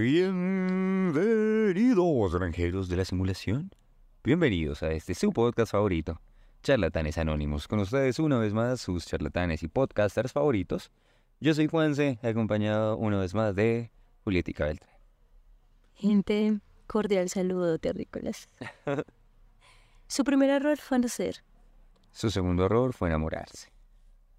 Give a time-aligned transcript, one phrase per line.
[0.00, 3.70] Bienvenidos, granjeros de la simulación.
[4.24, 6.18] Bienvenidos a este su podcast favorito,
[6.62, 7.68] Charlatanes Anónimos.
[7.68, 10.90] Con ustedes una vez más sus charlatanes y podcasters favoritos.
[11.40, 13.90] Yo soy Juanse, acompañado una vez más de
[14.24, 14.96] Julietica Beltrán.
[15.92, 18.48] Gente, cordial saludo, terrícolas.
[20.06, 21.44] Su primer error fue nacer
[22.12, 23.70] Su segundo error fue enamorarse.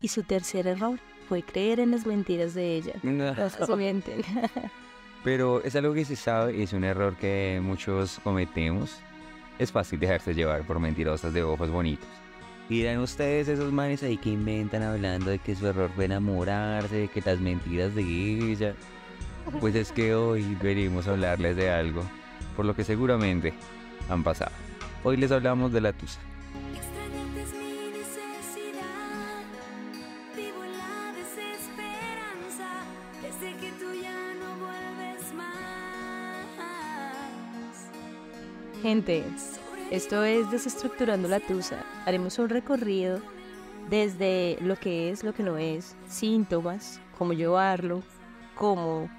[0.01, 0.99] y su tercer error
[1.29, 2.95] fue creer en las mentiras de ella.
[3.35, 4.23] Todos se mienten.
[5.23, 8.99] Pero es algo que se sabe y es un error que muchos cometemos.
[9.57, 12.09] Es fácil dejarse llevar por mentirosas de ojos bonitos.
[12.69, 17.07] Dirán ustedes esos manes ahí que inventan hablando de que su error fue enamorarse, de
[17.07, 18.73] que las mentiras de ella.
[19.59, 22.03] Pues es que hoy venimos a hablarles de algo,
[22.55, 23.53] por lo que seguramente
[24.09, 24.51] han pasado.
[25.03, 26.19] Hoy les hablamos de la tusa.
[38.83, 39.23] Gente,
[39.91, 41.85] esto es Desestructurando la Tusa.
[42.05, 43.21] Haremos un recorrido
[43.89, 48.03] desde lo que es, lo que no es, síntomas, cómo llevarlo,
[48.55, 49.09] cómo,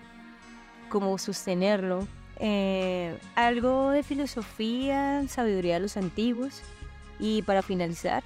[0.91, 2.07] cómo sostenerlo.
[2.41, 6.61] eh, algo de filosofía, sabiduría de los antiguos.
[7.19, 8.23] Y para finalizar,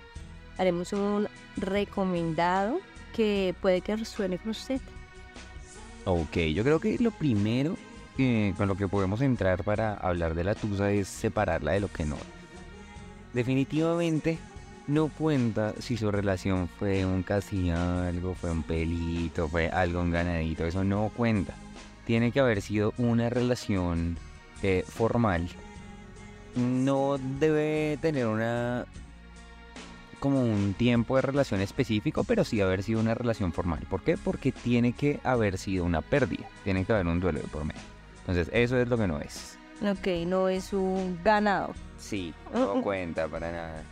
[0.57, 2.81] haremos un recomendado
[3.15, 4.81] que puede que resuene con usted.
[6.05, 7.77] Ok, yo creo que lo primero
[8.57, 12.05] con lo que podemos entrar para hablar de la tusa es separarla de lo que
[12.05, 12.17] no.
[13.33, 14.39] Definitivamente
[14.89, 20.11] no cuenta si su relación fue un casi algo, fue un pelito, fue algo un
[20.11, 21.55] ganadito, eso no cuenta.
[22.07, 24.17] Tiene que haber sido una relación
[24.65, 25.49] eh, formal.
[26.57, 28.85] No debe tener una
[30.19, 33.87] como un tiempo de relación específico, pero sí haber sido una relación formal.
[33.89, 34.17] ¿Por qué?
[34.17, 37.98] Porque tiene que haber sido una pérdida, tiene que haber un duelo de por medio.
[38.29, 39.59] Entonces, eso es lo que no es.
[39.83, 41.73] Ok, no es un ganado.
[41.99, 43.83] Sí, no no cuenta para nada.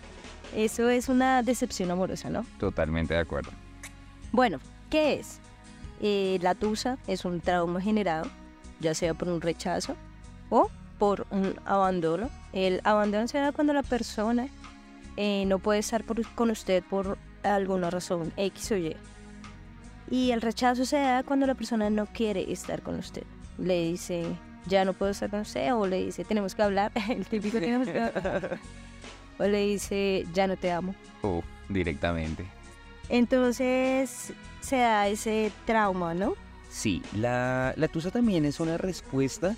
[0.54, 2.44] Eso es una decepción amorosa, ¿no?
[2.58, 3.50] Totalmente de acuerdo.
[4.32, 4.58] Bueno,
[4.90, 5.40] ¿qué es?
[6.00, 8.26] Eh, la tusa es un trauma generado,
[8.80, 9.96] ya sea por un rechazo
[10.50, 12.28] o por un abandono.
[12.52, 14.48] El abandono se da cuando la persona
[15.16, 18.96] eh, no puede estar por- con usted por alguna razón, X o Y.
[20.10, 23.24] Y el rechazo se da cuando la persona no quiere estar con usted.
[23.58, 24.24] Le dice,
[24.66, 27.88] ya no puedo estar con usted, o le dice, tenemos que hablar, el típico tenemos
[27.88, 28.58] que hablar.
[29.38, 30.94] O le dice, ya no te amo.
[31.20, 32.46] Uf, directamente.
[33.10, 36.36] Entonces se da ese trauma, ¿no?
[36.70, 39.54] Sí, la, la tusa también es una respuesta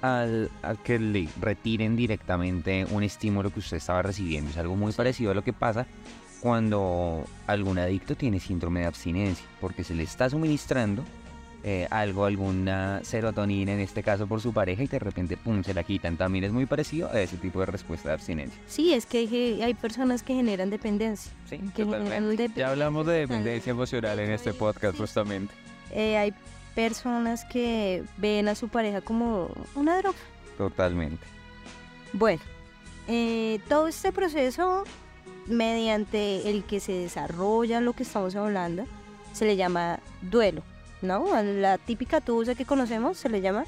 [0.00, 4.50] al, a que le retiren directamente un estímulo que usted estaba recibiendo.
[4.50, 5.86] Es algo muy parecido a lo que pasa
[6.40, 11.04] cuando algún adicto tiene síndrome de abstinencia, porque se le está suministrando
[11.64, 15.74] eh, algo, alguna serotonina, en este caso por su pareja, y de repente, pum, se
[15.74, 16.16] la quitan.
[16.16, 18.60] También es muy parecido a ese tipo de respuesta de abstinencia.
[18.66, 21.32] Sí, es que hay, personas que generan dependencia.
[21.48, 25.52] Sí, Que generan dep- Ya hablamos de dependencia emocional en este podcast, justamente.
[25.90, 26.32] eh, hay
[26.74, 30.16] personas que ven a su pareja como una droga.
[30.56, 31.26] Totalmente.
[32.12, 32.40] Bueno,
[33.08, 34.84] eh, todo este proceso
[35.46, 38.84] mediante el que se desarrolla lo que estamos hablando
[39.32, 40.62] se le llama duelo,
[41.02, 41.32] ¿no?
[41.32, 43.64] A la típica tusa que conocemos se le llama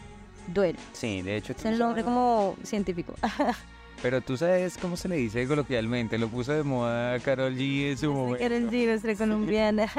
[0.48, 0.78] duelo.
[0.92, 1.52] Sí, de hecho.
[1.52, 3.14] Es el nombre como científico.
[4.02, 7.98] Pero tú sabes cómo se le dice coloquialmente, lo puso de moda Carol G en
[7.98, 8.38] su momento.
[8.38, 9.90] Karen G, nuestra colombiana.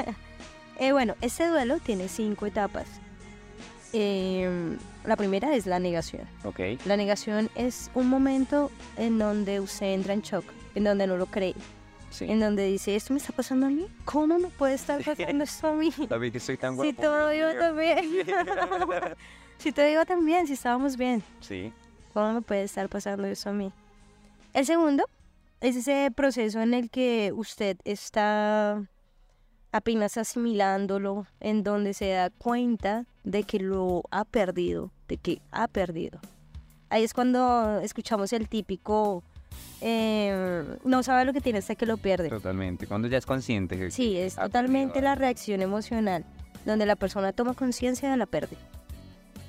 [0.78, 2.86] Eh, bueno, este duelo tiene cinco etapas.
[3.92, 6.22] Eh, la primera es la negación.
[6.44, 6.60] Ok.
[6.86, 10.44] La negación es un momento en donde usted entra en shock,
[10.74, 11.54] en donde no lo cree,
[12.12, 12.26] Sí.
[12.30, 13.86] en donde dice, ¿esto me está pasando a mí?
[14.04, 15.90] ¿Cómo me puede estar pasando esto a mí?
[16.08, 17.02] Sabía que soy tan Si guapo.
[17.02, 18.04] todo iba tan bien.
[19.58, 21.22] si todo iba tan bien, si estábamos bien.
[21.40, 21.72] Sí.
[22.14, 23.72] ¿Cómo me puede estar pasando eso a mí?
[24.52, 25.04] El segundo
[25.60, 28.82] es ese proceso en el que usted está
[29.72, 35.66] apenas asimilándolo, en donde se da cuenta de que lo ha perdido, de que ha
[35.68, 36.20] perdido.
[36.90, 39.24] Ahí es cuando escuchamos el típico,
[39.80, 42.28] eh, no sabe lo que tiene hasta que lo pierde.
[42.28, 42.86] Totalmente.
[42.86, 43.90] Cuando ya es consciente.
[43.90, 46.24] Sí, es totalmente la reacción emocional,
[46.64, 48.60] donde la persona toma conciencia de la pérdida.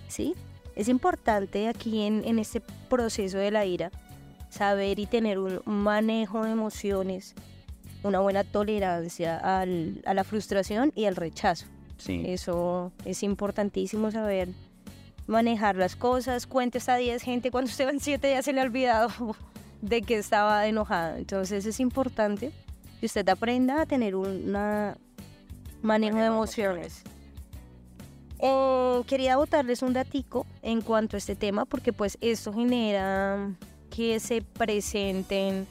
[0.08, 0.34] ¿Sí?
[0.76, 3.92] Es importante aquí en, en este proceso de la ira
[4.50, 7.34] saber y tener un manejo de emociones,
[8.04, 11.66] una buena tolerancia al- a la frustración y al rechazo.
[11.98, 12.24] Sí.
[12.26, 14.50] Eso es importantísimo saber
[15.28, 16.46] manejar las cosas.
[16.48, 19.10] Cuente hasta 10 gente, cuando usted va en 7 ya se le ha olvidado
[19.84, 21.18] de que estaba enojada.
[21.18, 22.52] Entonces es importante
[23.00, 24.52] que usted aprenda a tener un
[25.82, 27.04] manejo de emociones.
[28.40, 33.52] Eh, quería botarles un datico en cuanto a este tema porque pues esto genera
[33.90, 35.68] que se presenten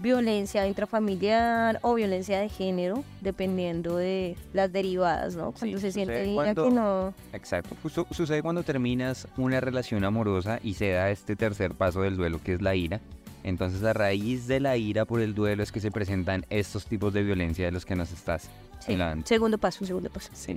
[0.00, 5.52] violencia intrafamiliar o violencia de género, dependiendo de las derivadas, ¿no?
[5.52, 7.14] Cuando Sí, se siente cuando- que no...
[7.32, 7.76] Exacto.
[7.82, 12.40] Justo sucede cuando terminas una relación amorosa y se da este tercer paso del duelo,
[12.42, 13.00] que es la ira.
[13.44, 17.12] Entonces, a raíz de la ira por el duelo es que se presentan estos tipos
[17.12, 18.48] de violencia de los que nos estás
[18.80, 19.26] Sí, hablando.
[19.26, 20.30] segundo paso, segundo paso.
[20.32, 20.54] Sí.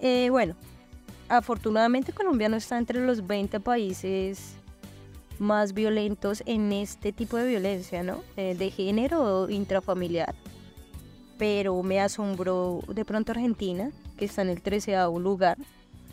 [0.00, 0.54] Eh, bueno,
[1.28, 4.54] afortunadamente Colombia no está entre los 20 países
[5.38, 8.22] más violentos en este tipo de violencia, ¿no?
[8.36, 10.34] Eh, de género o intrafamiliar.
[11.38, 15.56] Pero me asombró de pronto Argentina, que está en el 13 lugar.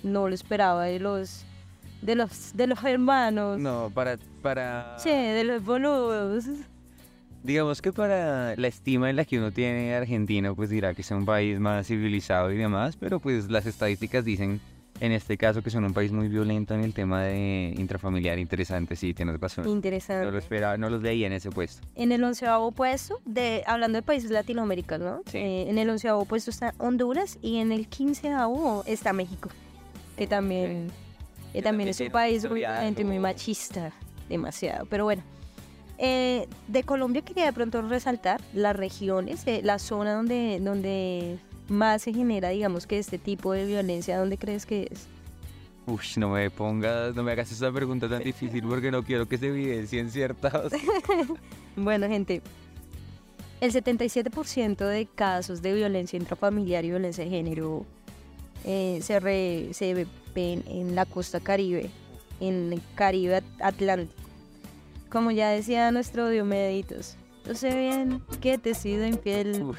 [0.04, 1.44] No lo esperaba de los
[2.06, 3.60] de los de los hermanos.
[3.60, 4.98] No, para, para...
[5.00, 6.46] Sí, de los boludos.
[7.44, 11.12] Digamos que para la estima en la que uno tiene Argentina, pues dirá que es
[11.12, 14.60] un país más civilizado y demás, pero pues las estadísticas dicen
[15.00, 18.40] en este caso que son un país muy violento en el tema de intrafamiliar.
[18.40, 19.68] Interesante, sí, tienes razón.
[19.68, 20.26] Interesante.
[20.26, 21.86] No lo esperaba, no los veía en ese puesto.
[21.96, 25.32] En el onceavo puesto, de, hablando de países latinoamericanos, ¿no?
[25.32, 25.38] Sí.
[25.38, 29.50] Eh, en el onceavo puesto está Honduras y en el quinceavo está México,
[30.18, 31.05] que también, que
[31.56, 33.94] Que también es un país muy, machista,
[34.28, 34.86] demasiado.
[34.88, 35.24] Pero bueno,
[35.98, 42.02] eh, de Colombia quería de pronto resaltar las regiones, eh, la zona donde, donde más
[42.02, 45.08] se genera, digamos, que este tipo de violencia, ¿dónde crees que es?
[45.86, 49.38] Uy, no me pongas, no me hagas esa pregunta tan difícil porque no quiero que
[49.38, 50.74] se evidencien ciertas.
[51.78, 52.42] Bueno, gente,
[53.62, 57.86] el 77% de casos de violencia intrafamiliar y violencia de género
[58.66, 61.90] eh, se, re- se ven en la costa caribe,
[62.42, 64.22] en el Caribe At- Atlántico.
[65.10, 67.16] Como ya decía nuestro Diomeditos,
[67.46, 69.76] yo sé bien que te he sido infiel, Uy,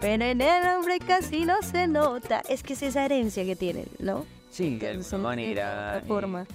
[0.00, 2.42] pero en el hombre casi no se nota.
[2.48, 4.24] Es que es esa herencia que tienen, ¿no?
[4.50, 5.92] sí, de alguna de manera.
[5.92, 6.46] alguna eh, forma,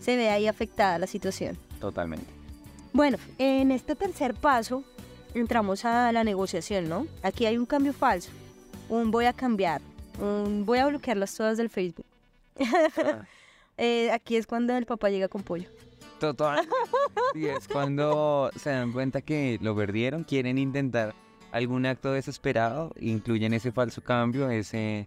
[0.00, 1.58] se ve ahí afectada la situación.
[1.80, 2.26] Totalmente.
[2.92, 4.82] Bueno, en este tercer paso
[5.34, 7.06] entramos a la negociación, ¿no?
[7.22, 8.30] Aquí hay un cambio falso,
[8.88, 9.80] un voy a cambiar,
[10.20, 12.06] un voy a bloquearlas todas del Facebook.
[13.80, 15.68] Eh, aquí es cuando el papá llega con pollo.
[16.18, 16.66] Total.
[17.36, 21.14] Y es cuando se dan cuenta que lo perdieron, quieren intentar
[21.52, 25.06] algún acto desesperado, incluyen ese falso cambio, ese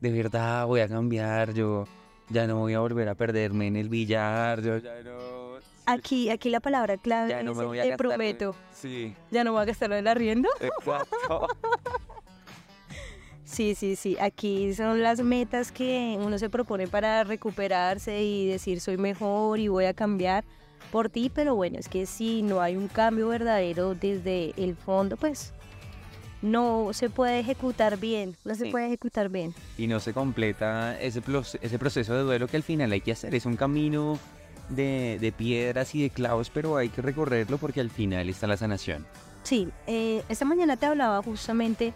[0.00, 1.86] de verdad voy a cambiar, yo
[2.28, 5.58] ya no voy a volver a perderme en el billar, yo ya no.
[5.86, 8.54] Aquí, aquí la palabra clave Ya no es me el voy a te gastar- prometo.
[8.72, 10.48] Sí, Ya no voy a gastarlo en el arriendo.
[10.60, 11.48] exacto.
[13.50, 14.16] Sí, sí, sí.
[14.20, 19.68] Aquí son las metas que uno se propone para recuperarse y decir soy mejor y
[19.68, 20.44] voy a cambiar
[20.92, 25.16] por ti, pero bueno, es que si no hay un cambio verdadero desde el fondo,
[25.16, 25.52] pues
[26.42, 28.70] no se puede ejecutar bien, no se Sí.
[28.70, 29.54] puede ejecutar bien.
[29.78, 33.12] y no se completa ese, proce- ese proceso de duelo que al final hay que
[33.12, 33.34] hacer.
[33.34, 34.18] Es un camino
[34.68, 38.56] de, de piedras y de clavos, pero hay que recorrerlo porque al final está la
[38.58, 39.06] sanación.
[39.42, 41.92] Sí, eh, esta mañana te hablaba justamente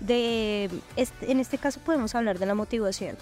[0.00, 3.16] de, este- en este caso podemos hablar de la motivación.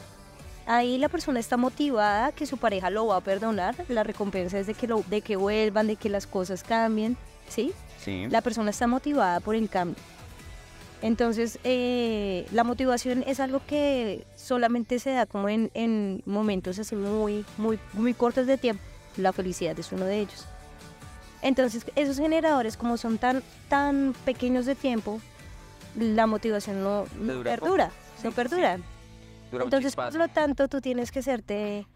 [0.66, 4.66] Ahí la persona está motivada que su pareja lo va a perdonar, la recompensa es
[4.66, 7.16] de que, lo, de que vuelvan, de que las cosas cambien,
[7.48, 7.72] ¿sí?
[8.02, 8.26] Sí.
[8.30, 10.02] La persona está motivada por el cambio.
[11.02, 16.96] Entonces, eh, la motivación es algo que solamente se da como en, en momentos así
[16.96, 18.82] muy, muy, muy cortos de tiempo.
[19.18, 20.46] La felicidad es uno de ellos.
[21.42, 25.20] Entonces, esos generadores, como son tan, tan pequeños de tiempo,
[25.98, 28.34] la motivación no, dura perdura, Sí, no sí.
[28.36, 28.78] perdura.
[29.50, 31.86] Dura Entonces, por lo tanto, tú tienes que hacerte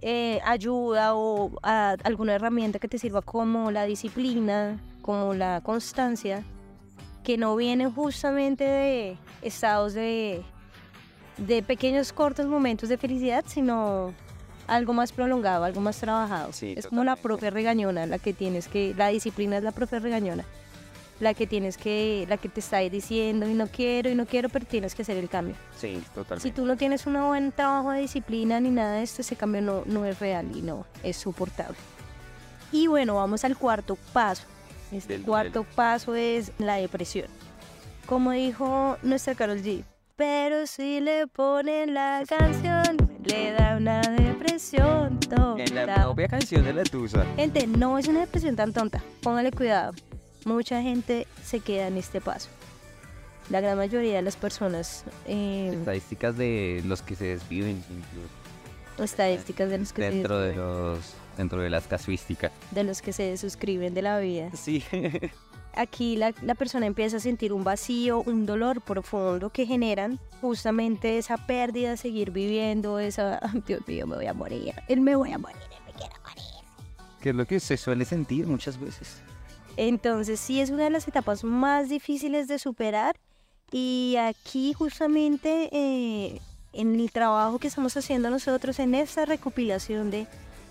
[0.00, 6.44] eh, ayuda o a- alguna herramienta que te sirva como la disciplina, como la constancia,
[7.24, 10.42] que no vienen justamente de estados de,
[11.38, 14.12] de pequeños cortos momentos de felicidad, sino
[14.68, 16.52] algo más prolongado, algo más trabajado.
[16.52, 17.22] Sí, es como la totalmente.
[17.22, 20.44] profe regañona, la que tienes que, la disciplina es la profe regañona,
[21.20, 24.48] la que tienes que, la que te está diciendo y no quiero y no quiero,
[24.48, 25.56] pero tienes que hacer el cambio.
[25.76, 26.42] Sí, totalmente.
[26.48, 29.62] Si tú no tienes un buen trabajo de disciplina ni nada de esto, ese cambio
[29.62, 31.76] no, no es real y no es soportable.
[32.70, 34.44] Y bueno, vamos al cuarto paso.
[34.92, 37.26] Este Del cuarto paso es la depresión.
[38.06, 39.84] Como dijo nuestra Carol G.
[40.16, 45.18] Pero si le ponen la canción, le da una depresión
[45.58, 46.02] En la tonta.
[46.04, 47.24] propia canción de la Tusa.
[47.36, 49.00] Gente, no es una depresión tan tonta.
[49.22, 49.92] Póngale cuidado.
[50.44, 52.48] Mucha gente se queda en este paso.
[53.50, 59.04] La gran mayoría de las personas eh, Estadísticas de los que se desviven incluso.
[59.04, 60.98] estadísticas de los que Dentro se de los
[61.36, 62.50] dentro de las casuísticas.
[62.72, 64.50] de los que se suscriben de la vida.
[64.54, 64.82] Sí.
[65.74, 71.16] aquí la, la persona empieza a sentir un vacío, un dolor profundo que generan justamente
[71.16, 75.32] esa pérdida seguir viviendo, esa, "Ay, Dios mío, me voy a morir, él me voy
[75.32, 76.44] a morir, él me quiere morir.
[77.20, 79.22] Que es lo que se suele sentir muchas veces.
[79.78, 83.16] Entonces sí es una de las etapas más difíciles de superar
[83.70, 86.40] y aquí justamente eh,
[86.72, 90.26] en el trabajo que estamos haciendo nosotros, en esta recopilación de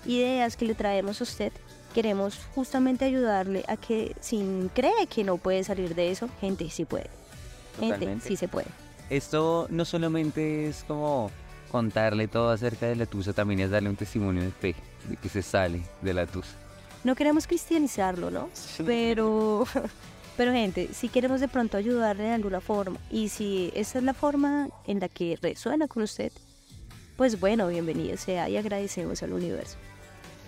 [0.05, 1.53] ideas que le traemos a usted,
[1.93, 6.83] queremos justamente ayudarle a que si cree que no puede salir de eso, gente sí
[6.83, 7.09] puede.
[7.79, 8.27] Gente Totalmente.
[8.27, 8.67] sí se puede.
[9.09, 11.31] Esto no solamente es como
[11.71, 14.75] contarle todo acerca de la tusa, también es darle un testimonio de fe,
[15.07, 16.66] de que se sale de la tusa.
[17.07, 18.49] No queremos cristianizarlo, ¿no?
[18.85, 19.65] Pero,
[20.35, 24.13] pero gente, si queremos de pronto ayudarle de alguna forma y si esa es la
[24.13, 26.33] forma en la que resuena con usted,
[27.15, 29.77] pues bueno, bienvenido sea y agradecemos al universo.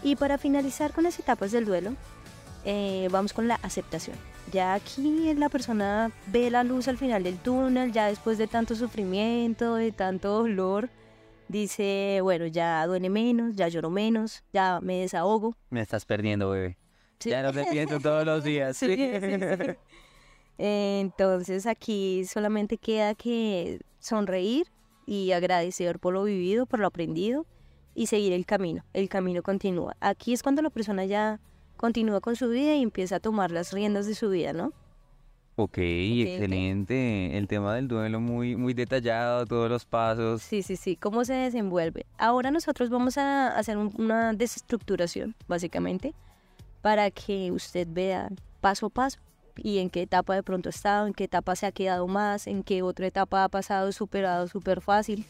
[0.04, 1.94] Y para finalizar con las etapas del duelo,
[2.66, 4.18] eh, vamos con la aceptación.
[4.52, 8.76] Ya aquí la persona ve la luz al final del túnel, ya después de tanto
[8.76, 10.90] sufrimiento, de tanto dolor,
[11.50, 16.78] dice, bueno, ya duele menos, ya lloro menos, ya me desahogo, Me estás perdiendo, bebé.
[17.20, 17.32] Sí.
[17.32, 18.78] Ya no te pienso todos los días.
[18.78, 19.76] Sí, sí, sí.
[20.58, 24.68] Entonces aquí solamente queda que sonreír
[25.06, 27.46] y agradecer por lo vivido, por lo aprendido
[27.96, 28.86] y seguir el camino.
[28.94, 29.96] El camino continúa.
[30.00, 31.40] Aquí es cuando la persona ya
[31.78, 34.74] continúa con su vida y empieza a tomar las riendas de su vida, ¿no?
[35.62, 37.38] Ok, excelente.
[37.38, 40.42] El tema del duelo muy, muy detallado, todos los pasos.
[40.42, 40.96] Sí, sí, sí.
[40.96, 42.06] ¿Cómo se desenvuelve?
[42.18, 46.14] Ahora nosotros vamos a hacer un- una desestructuración, básicamente,
[46.82, 48.30] para que usted vea
[48.62, 49.20] paso a paso
[49.58, 52.48] y en qué etapa de pronto ha estado, en qué etapa se ha quedado más,
[52.48, 55.26] en qué otra etapa ha pasado superado súper fácil.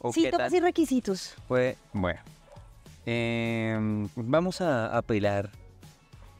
[0.00, 1.34] ¿O Sí, qué tomas tal y requisitos.
[1.48, 1.78] fue?
[1.94, 2.20] Bueno,
[3.06, 5.48] em, vamos a apelar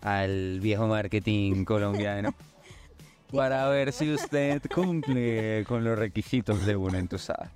[0.03, 2.35] al viejo marketing colombiano
[3.33, 7.53] para ver si usted cumple con los requisitos de una entusada.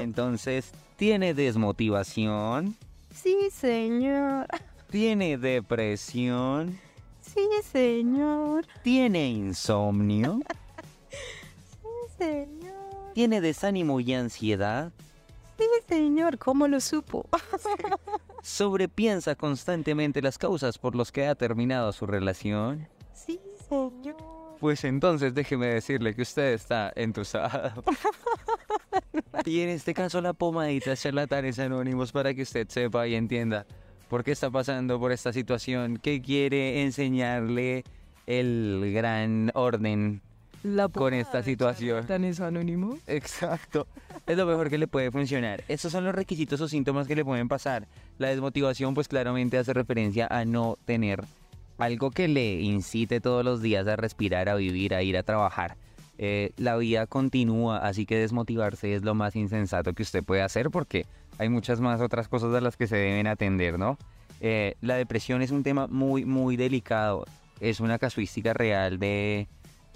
[0.00, 2.76] Entonces, ¿tiene desmotivación?
[3.14, 4.46] Sí, señor.
[4.90, 6.78] ¿Tiene depresión?
[7.20, 8.66] Sí, señor.
[8.82, 10.40] ¿Tiene insomnio?
[11.10, 11.88] Sí,
[12.18, 13.12] señor.
[13.14, 14.92] ¿Tiene desánimo y ansiedad?
[15.58, 16.38] Sí, señor.
[16.38, 17.26] ¿Cómo lo supo?
[18.42, 22.88] ¿Sobrepiensa constantemente las causas por las que ha terminado su relación?
[23.12, 24.16] Sí, señor.
[24.60, 27.84] Pues entonces déjeme decirle que usted está entusado.
[29.44, 33.66] y en este caso la pomadita charlatanes anónimos para que usted sepa y entienda
[34.08, 37.84] por qué está pasando por esta situación, qué quiere enseñarle
[38.26, 40.22] el gran orden
[40.62, 42.06] La con esta situación.
[42.06, 42.98] ¿Tan es anónimo?
[43.06, 43.86] Exacto.
[44.26, 45.62] Es lo mejor que le puede funcionar.
[45.68, 47.86] Estos son los requisitos o síntomas que le pueden pasar.
[48.18, 51.24] La desmotivación pues claramente hace referencia a no tener
[51.78, 55.76] algo que le incite todos los días a respirar, a vivir, a ir a trabajar.
[56.18, 60.68] Eh, la vida continúa, así que desmotivarse es lo más insensato que usted puede hacer
[60.70, 61.06] porque
[61.38, 63.96] hay muchas más otras cosas a las que se deben atender, ¿no?
[64.40, 67.24] Eh, la depresión es un tema muy, muy delicado.
[67.60, 69.46] Es una casuística real de,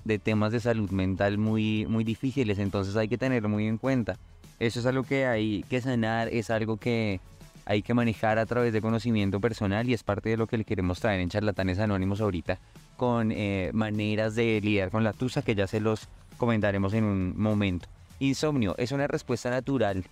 [0.05, 4.17] de temas de salud mental muy, muy difíciles, entonces hay que tenerlo muy en cuenta.
[4.61, 7.21] Eso es algo que hay que sanar, es algo que
[7.65, 10.65] hay que manejar a través de conocimiento personal y es parte de lo que le
[10.65, 12.59] queremos traer en Charlatanes Anónimos ahorita,
[12.97, 17.35] con eh, maneras de lidiar con la tusa que ya se los comentaremos en un
[17.41, 17.89] momento.
[18.19, 20.05] Insomnio es una respuesta natural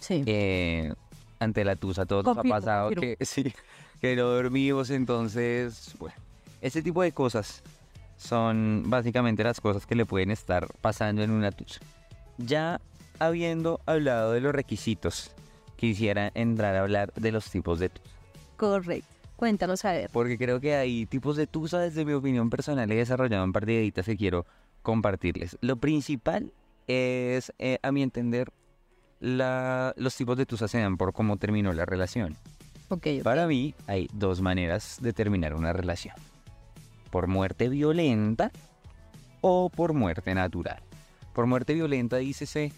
[0.00, 0.22] Sí.
[0.26, 0.92] eh,
[1.40, 2.06] ante la tusa.
[2.06, 3.16] Todo nos ha pasado confirmo.
[3.18, 3.52] que, sí,
[4.00, 6.16] que no dormimos, entonces, bueno,
[6.60, 7.62] ese tipo de cosas
[8.16, 11.80] son básicamente las cosas que le pueden estar pasando en una tusa.
[12.38, 12.80] Ya
[13.18, 15.32] habiendo hablado de los requisitos,
[15.78, 18.10] quisiera entrar a hablar de los tipos de tusa.
[18.56, 19.08] Correcto.
[19.36, 20.10] Cuéntanos a ver.
[20.12, 23.64] Porque creo que hay tipos de tusa, desde mi opinión personal, he desarrollado un par
[23.66, 24.44] de ideas que quiero
[24.82, 25.56] compartirles.
[25.60, 26.52] Lo principal
[26.88, 28.50] es, eh, a mi entender,
[29.20, 32.36] la- los tipos de tusa se dan por cómo terminó la relación.
[33.22, 36.14] Para mí hay dos maneras de terminar una relación.
[37.10, 38.50] Por muerte violenta
[39.40, 40.80] o por muerte natural.
[41.34, 42.72] Por muerte violenta dícese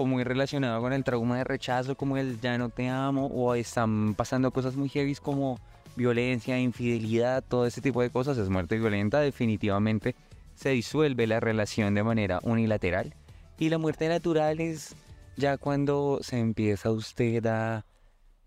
[0.00, 3.54] o muy relacionado con el trauma de rechazo como el ya no te amo o
[3.54, 5.60] están pasando cosas muy heavy como
[5.94, 9.20] violencia, infidelidad, todo ese tipo de cosas es muerte violenta.
[9.20, 10.14] Definitivamente
[10.54, 13.12] se disuelve la relación de manera unilateral.
[13.58, 14.96] Y la muerte natural es
[15.36, 17.84] ya cuando se empieza usted a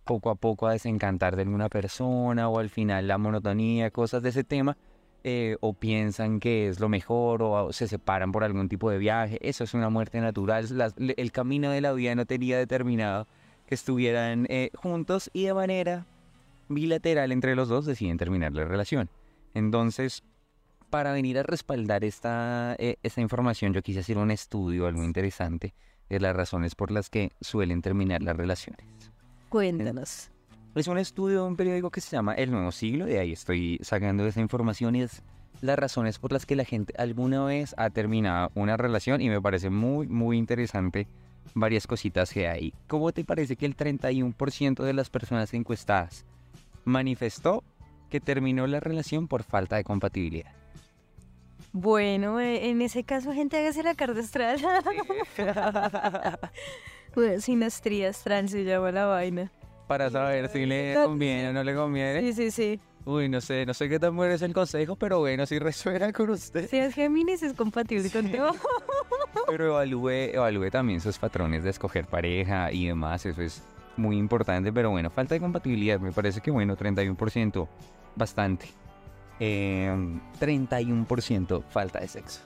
[0.06, 4.30] poco a poco a desencantar de alguna persona o al final la monotonía, cosas de
[4.30, 4.76] ese tema,
[5.24, 9.40] eh, o piensan que es lo mejor o se separan por algún tipo de viaje.
[9.42, 10.68] Eso es una muerte natural.
[10.98, 13.28] El camino de la vida no tenía determinado
[13.66, 16.06] que estuvieran eh, juntos y de manera
[16.68, 19.10] bilateral entre los dos deciden terminar la relación.
[19.54, 20.24] Entonces,
[20.90, 25.74] para venir a respaldar esta, eh, esta información, yo quise hacer un estudio, algo interesante,
[26.10, 28.86] de las razones por las que suelen terminar las relaciones.
[29.50, 30.33] Cuéntanos.
[30.76, 33.80] Es un estudio de un periódico que se llama El Nuevo Siglo, de ahí estoy
[33.84, 35.22] sacando esa información y es
[35.62, 39.40] las razones por las que la gente alguna vez ha terminado una relación y me
[39.40, 41.08] parece muy, muy interesante
[41.54, 42.74] varias cositas que hay.
[42.88, 46.26] ¿Cómo te parece que el 31% de las personas encuestadas
[46.86, 47.64] manifestó
[48.10, 50.54] que terminó la relación por falta de compatibilidad?
[51.72, 54.60] Bueno, eh, en ese caso, gente, hágase la carta astral.
[57.14, 59.52] Bueno, Sinastría astral se llama la vaina.
[59.88, 62.22] Para saber si le conviene o no le conviene.
[62.22, 62.80] Sí, sí, sí.
[63.06, 66.14] Uy, no sé, no sé qué tan bueno es el consejo, pero bueno, si resuena
[66.14, 66.70] con usted.
[66.70, 68.52] Si es Géminis, es compatible contigo.
[69.48, 73.62] Pero evalúe, evalúe también sus patrones de escoger pareja y demás, eso es
[73.98, 77.68] muy importante, pero bueno, falta de compatibilidad, me parece que bueno, 31%,
[78.16, 78.68] bastante.
[79.40, 82.42] Em, 31% falta de sexo.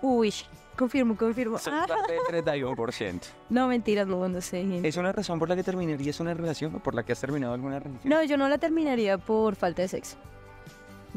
[0.00, 0.32] Uy,
[0.76, 1.56] confirmo, confirmo.
[1.56, 3.20] Eso Ah, del 31%.
[3.50, 4.88] no, mentiras, no, no sé, gente.
[4.88, 7.54] ¿Es una razón por la que terminarías una relación o por la que has terminado
[7.54, 8.08] alguna relación?
[8.12, 10.16] No, yo no la terminaría por falta de sexo.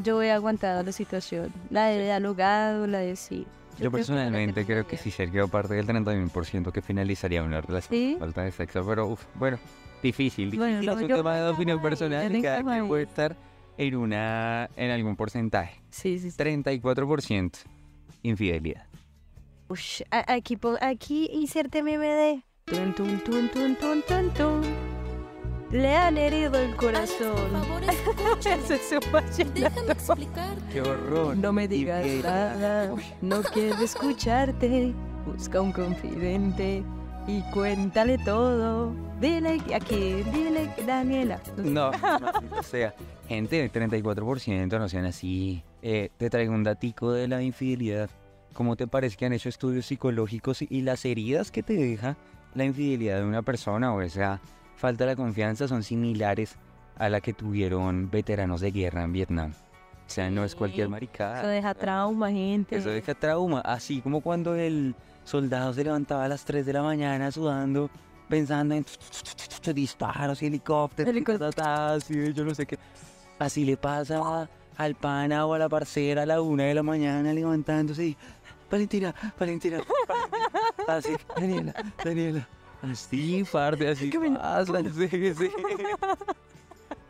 [0.02, 1.52] Yo he aguantado la situación.
[1.70, 3.46] La he dialogado, la de sí.
[3.46, 5.02] Yo creo que la personalmente creo que terminaría.
[5.04, 7.90] sí sería parte del 31% que finalizaría una relación.
[7.98, 8.16] ¿Sí?
[8.18, 9.58] Falta de sexo, pero uf, bueno,
[10.02, 10.58] difícil, difícil.
[10.58, 13.36] Bueno, no, es un yo- tema de opinión yo personal y cada quien puede estar
[13.76, 15.80] en una, en algún porcentaje.
[15.90, 16.36] Sí, sí, sí.
[16.36, 17.52] 34%
[18.22, 18.84] infidelidad.
[19.68, 24.62] Ush, aquí, pon- aquí inserte meme de tun, tun, tun, tun, tun, tun, tun.
[25.70, 27.34] Le han herido el corazón.
[27.36, 27.82] Por favor.
[28.40, 29.60] Ese es un vallenato.
[29.60, 30.62] Déjame explicarte.
[30.72, 31.36] ¡Qué horror!
[31.36, 34.94] No me digas nada, no quiero escucharte.
[35.26, 36.82] Busca un confidente
[37.26, 38.94] y cuéntale todo.
[39.20, 41.38] Dile aquí, dile Daniela.
[41.58, 42.94] No, no, o sea,
[43.28, 45.62] gente, 34% no sean así.
[45.82, 48.08] Eh, te traigo un datico de la infidelidad.
[48.58, 52.16] ¿Cómo te parece que han hecho estudios psicológicos y las heridas que te deja
[52.56, 54.40] la infidelidad de una persona o esa
[54.74, 56.56] falta de confianza son similares
[56.96, 59.52] a la que tuvieron veteranos de guerra en Vietnam?
[59.52, 61.38] O sea, no es cualquier maricada.
[61.38, 62.74] Eso deja trauma, gente.
[62.78, 66.82] Eso deja trauma, así como cuando el soldado se levantaba a las 3 de la
[66.82, 67.88] mañana sudando,
[68.28, 68.84] pensando en
[69.72, 71.52] disparos y helicópteros, Helicóptero.
[71.52, 72.76] ta, ta, ta, así, yo no sé qué.
[73.38, 77.32] Así le pasa al pana o a la parcera a la 1 de la mañana
[77.32, 78.16] levantándose y,
[78.70, 80.88] Valentina, Valentina, Valentina".
[80.88, 82.48] así, Daniela, Daniela,
[82.82, 85.50] así, parte, así Que me- pasa, sí, sí.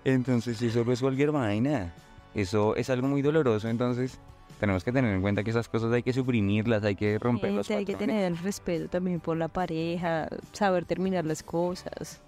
[0.04, 1.92] Entonces eso no es cualquier vaina.
[2.34, 4.18] Eso es algo muy doloroso, entonces
[4.60, 7.66] tenemos que tener en cuenta que esas cosas hay que suprimirlas, hay que romper los
[7.66, 12.20] Gente, hay que tener el respeto también por la pareja, saber terminar las cosas.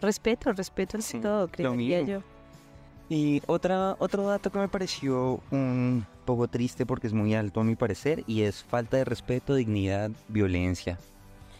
[0.00, 2.06] Respeto, respeto ante Sí, todo, mismo.
[2.06, 2.22] yo.
[3.12, 7.64] Y otra, otro dato que me pareció un poco triste porque es muy alto a
[7.64, 10.98] mi parecer y es falta de respeto, dignidad, violencia.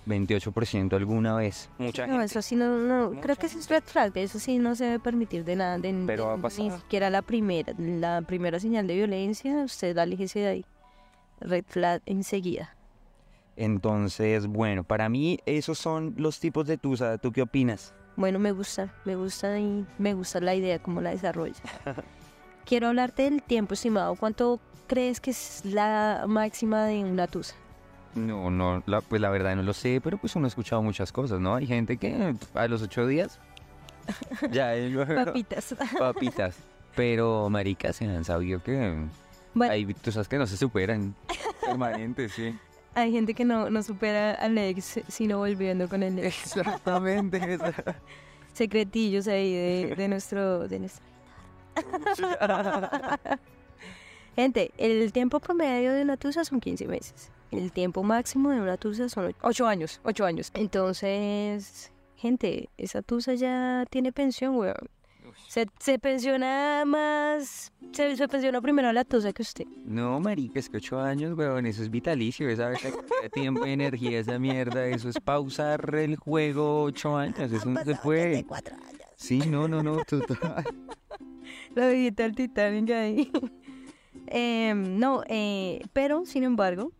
[0.06, 1.68] 28% alguna vez.
[1.76, 4.74] Mucha No, eso sí, no, no, creo que eso es red flag, eso sí no
[4.74, 6.70] se debe permitir de nada, de, Pero de- ha pasado.
[6.70, 10.64] ni siquiera la primera, la primera señal de violencia, usted aléjese de ahí.
[11.40, 12.74] Red flag enseguida.
[13.56, 17.18] Entonces, bueno, para mí esos son los tipos de tusa.
[17.18, 17.94] ¿Tú qué opinas?
[18.16, 21.54] Bueno, me gusta, me gusta y me gusta la idea, cómo la desarrolla.
[22.66, 24.14] Quiero hablarte del tiempo estimado.
[24.14, 27.54] ¿Cuánto crees que es la máxima de una tusa?
[28.14, 31.10] No, no, la- pues la verdad no lo sé, pero pues uno ha escuchado muchas
[31.12, 31.54] cosas, ¿no?
[31.54, 33.40] Hay gente que a los ocho días
[34.52, 34.72] ya
[35.24, 35.74] Papitas.
[35.98, 36.56] papitas.
[36.94, 38.94] Pero, maricas, se han sabido que
[39.54, 41.14] Bueno, hay tusas que no se superan.
[41.64, 42.54] Permanentes, sí.
[42.94, 46.56] Hay gente que no, no supera al ex, sino volviendo con el ex.
[46.56, 47.40] Exactamente.
[48.52, 50.68] Secretillos ahí de, de nuestro...
[50.68, 51.04] De nuestra...
[54.36, 57.30] Gente, el tiempo promedio de una tusa son 15 meses.
[57.50, 60.00] El tiempo máximo de una tusa son 8 años.
[60.04, 60.50] 8 años.
[60.54, 64.88] Entonces, gente, esa tusa ya tiene pensión, weón.
[65.52, 67.74] Se, se pensiona más...
[67.92, 69.66] Se, se pensiona primero la tusa que usted.
[69.84, 72.80] No, marica, es que ocho años, weón, eso es vitalicio, esa vez
[73.34, 77.94] tiempo y energía, esa mierda, eso es pausar el juego ocho años, eso no se
[77.96, 78.46] puede.
[79.16, 80.64] Sí, no, no, no, total.
[81.74, 83.30] La viejita del Titanic ahí.
[84.28, 86.92] Em, no, eh, pero sin embargo,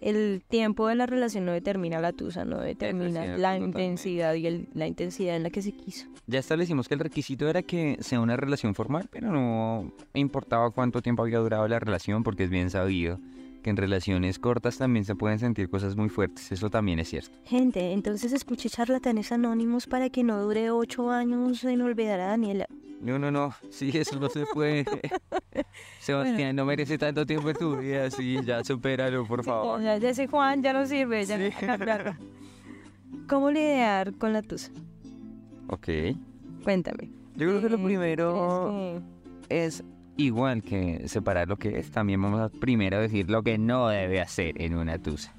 [0.00, 3.80] el tiempo de la relación no determina la tusa, no determina cierto, la totalmente.
[3.82, 6.06] intensidad y el- la intensidad en la que se quiso.
[6.26, 11.02] Ya establecimos que el requisito era que sea una relación formal, pero no importaba cuánto
[11.02, 13.18] tiempo había durado la relación, porque es bien sabido
[13.62, 17.30] que en relaciones cortas también se pueden sentir cosas muy fuertes, eso también es cierto.
[17.44, 22.66] Gente, entonces escuche charlatanes anónimos para que no dure ocho años en olvidar a Daniela.
[23.00, 23.54] No, no, no.
[23.70, 24.84] Sí, eso no se puede.
[26.00, 28.10] Sebastián, no merece tanto tiempo en tu vida.
[28.10, 29.80] Sí, ya supéralo, por favor.
[29.80, 32.16] Ya, ya ese Juan ya no sirve, ya no que cambiarlo.
[33.28, 34.70] ¿Cómo lidiar con la tusa?
[35.68, 35.88] Ok.
[36.64, 37.10] Cuéntame.
[37.36, 39.02] Yo creo que lo Eh, primero
[39.46, 39.84] ¿crees es
[40.18, 41.90] igual que separar lo que es.
[41.90, 45.32] También vamos a primero decir lo que no debe hacer en una tusa.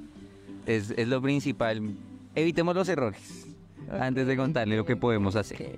[0.66, 1.96] Es, es lo principal.
[2.34, 3.46] Evitemos los errores
[3.92, 5.78] antes de contarle lo que podemos hacer.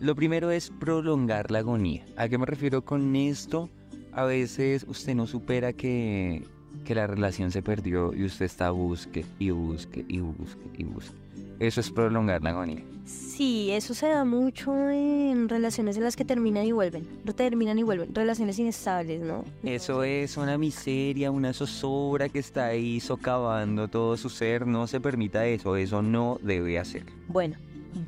[0.00, 2.04] Lo primero es prolongar la agonía.
[2.16, 3.70] ¿A qué me refiero con esto?
[4.12, 6.44] A veces usted no supera que,
[6.84, 11.16] que la relación se perdió y usted está busque y busque y busque y busque.
[11.62, 12.82] Eso es prolongar la agonía.
[13.04, 17.06] Sí, eso se da mucho en relaciones en las que terminan y vuelven.
[17.24, 18.12] No terminan y vuelven.
[18.12, 19.44] Relaciones inestables, ¿no?
[19.62, 24.66] Eso es una miseria, una zozobra que está ahí socavando todo su ser.
[24.66, 27.04] No se permita eso, eso no debe hacer.
[27.28, 27.56] Bueno,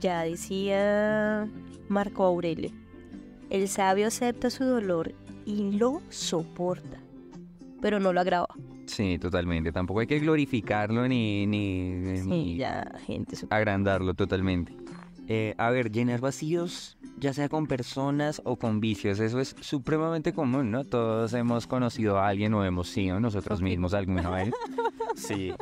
[0.00, 1.48] ya decía
[1.88, 2.72] Marco Aurelio.
[3.50, 5.14] El sabio acepta su dolor
[5.46, 6.98] y lo soporta,
[7.80, 8.48] pero no lo agrava.
[8.86, 9.72] Sí, totalmente.
[9.72, 13.36] Tampoco hay que glorificarlo ni, ni, Sí, ni ya, gente.
[13.36, 14.74] su- agrandarlo totalmente.
[15.26, 20.34] Eh, a ver, llenar vacíos, ya sea con personas o con vicios, eso es supremamente
[20.34, 20.84] común, ¿no?
[20.84, 24.52] Todos hemos conocido a alguien o hemos sido nosotros mismos alguna vez.
[25.16, 25.52] Sí.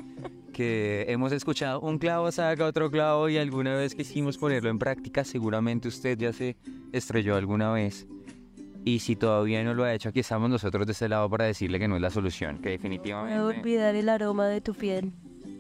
[0.53, 5.25] Que hemos escuchado un clavo saca otro clavo y alguna vez quisimos ponerlo en práctica,
[5.25, 6.57] seguramente usted ya se
[6.93, 8.07] estrelló alguna vez.
[8.85, 11.79] Y si todavía no lo ha hecho, aquí estamos nosotros de este lado para decirle
[11.79, 13.41] que no es la solución, que No definitivamente...
[13.41, 15.13] olvidar el aroma de tu piel.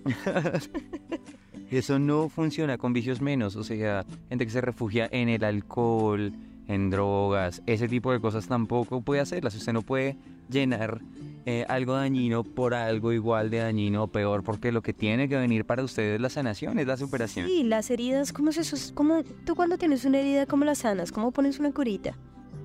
[1.71, 6.33] Eso no funciona con vicios menos, o sea, gente que se refugia en el alcohol,
[6.69, 9.55] en drogas, ese tipo de cosas tampoco puede hacerlas.
[9.55, 10.17] Usted no puede
[10.51, 11.01] llenar
[11.47, 15.37] eh, algo dañino por algo igual de dañino o peor, porque lo que tiene que
[15.37, 17.47] venir para usted es la sanación, es la superación.
[17.47, 21.11] Sí, las heridas, ¿cómo se cómo tú cuando tienes una herida, cómo la sanas?
[21.11, 22.17] ¿Cómo pones una curita?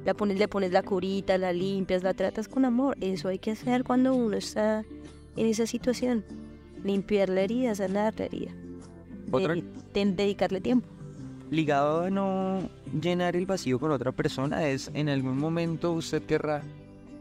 [0.08, 2.96] La pones, le pones la curita, la limpias, la tratas con amor.
[3.02, 4.86] Eso hay que hacer cuando uno está
[5.36, 6.24] en esa situación.
[6.82, 8.52] Limpiar la herida, sanar la herida.
[9.32, 9.56] Otra-
[9.92, 10.88] ten- dedicarle tiempo.
[11.52, 12.70] Ligado a no
[13.02, 16.62] llenar el vacío con otra persona es en algún momento usted querrá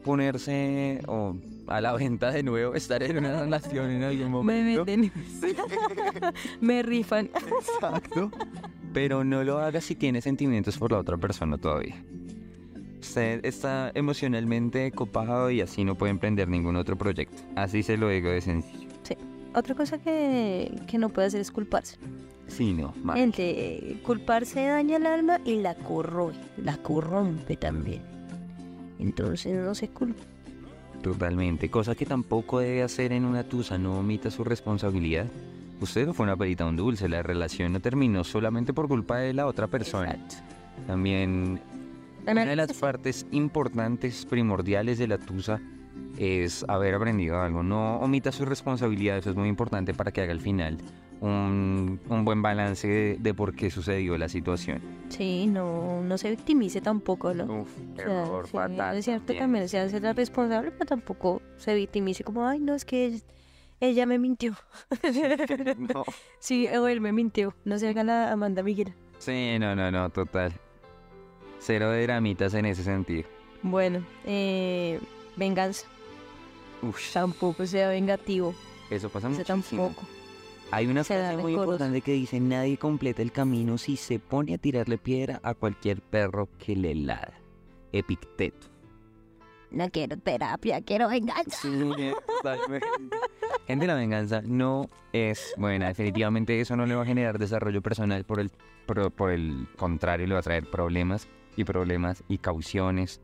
[0.05, 1.35] ponerse o
[1.66, 4.85] a la venta de nuevo, estar en una relación en algún Me momento.
[4.85, 5.11] venden.
[6.61, 7.31] Me rifan.
[7.35, 8.31] Exacto.
[8.92, 11.96] Pero no lo haga si tiene sentimientos por la otra persona todavía.
[13.16, 17.42] Usted está emocionalmente copado y así no puede emprender ningún otro proyecto.
[17.55, 18.90] Así se lo digo de sencillo.
[19.55, 21.96] Otra cosa que, que no puede hacer es culparse.
[22.46, 23.16] Sí, no, mal.
[23.16, 28.02] Gente, culparse daña el alma y la corroe, la corrompe también.
[28.98, 30.22] Entonces no se culpa.
[31.00, 31.70] Totalmente.
[31.70, 33.79] Cosa que tampoco debe hacer en una tusa.
[33.79, 35.24] No omita su responsabilidad.
[35.81, 37.09] Usted no fue una perita un dulce.
[37.09, 40.11] La relación no terminó solamente por culpa de la otra persona.
[40.11, 40.35] Exacto.
[40.87, 41.62] También
[42.32, 45.60] Una de las partes importantes, primordiales de la tusa
[46.18, 47.62] es haber aprendido algo.
[47.62, 50.78] No omita su responsabilidad, eso es muy importante para que haga al final
[51.20, 54.80] un, un buen balance de, de por qué sucedió la situación.
[55.08, 57.62] Sí, no, no se victimice tampoco, ¿no?
[57.62, 58.96] Uf, O sea, error sí, fatal.
[58.96, 59.38] es cierto también.
[59.44, 63.20] también, se hace la responsable, pero tampoco se victimice como, ay, no, es que ella,
[63.80, 64.54] ella me mintió.
[65.78, 66.04] No.
[66.38, 67.54] Sí, o él me mintió.
[67.64, 68.94] No se haga la Amanda Miguel.
[69.18, 70.52] Sí, no, no, no, total.
[71.66, 73.29] Cero de dramitas en ese sentido.
[73.61, 75.00] Bueno, eh,
[75.35, 75.85] venganza.
[76.81, 78.55] Uf, Tampoco sea vengativo.
[78.88, 79.88] eso pasa muchísimo.
[79.88, 80.07] tampoco.
[80.70, 84.59] Hay una frase muy importante que dice, nadie completa el camino si se pone a
[84.59, 87.35] tirarle piedra a cualquier perro que le ladra.
[87.92, 88.68] Epicteto.
[89.72, 91.62] No quiero terapia, quiero venganza.
[91.62, 92.12] Sí.
[93.66, 95.88] Gente, la venganza no es buena.
[95.88, 98.24] Definitivamente eso no le va a generar desarrollo personal.
[98.24, 98.50] Por el,
[98.87, 101.26] por, por el contrario, le va a traer problemas
[101.57, 103.21] y problemas y cauciones,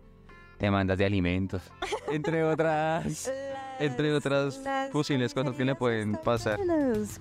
[0.58, 1.62] demandas de alimentos,
[2.10, 3.30] entre otras,
[3.78, 4.60] entre otras
[4.92, 6.58] posibles cosas que le pueden pasar.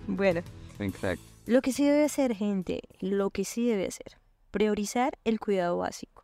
[0.08, 0.42] Bueno,
[0.80, 1.24] Exacto.
[1.46, 4.18] lo que sí debe hacer, gente, lo que sí debe hacer,
[4.52, 6.24] priorizar el cuidado básico.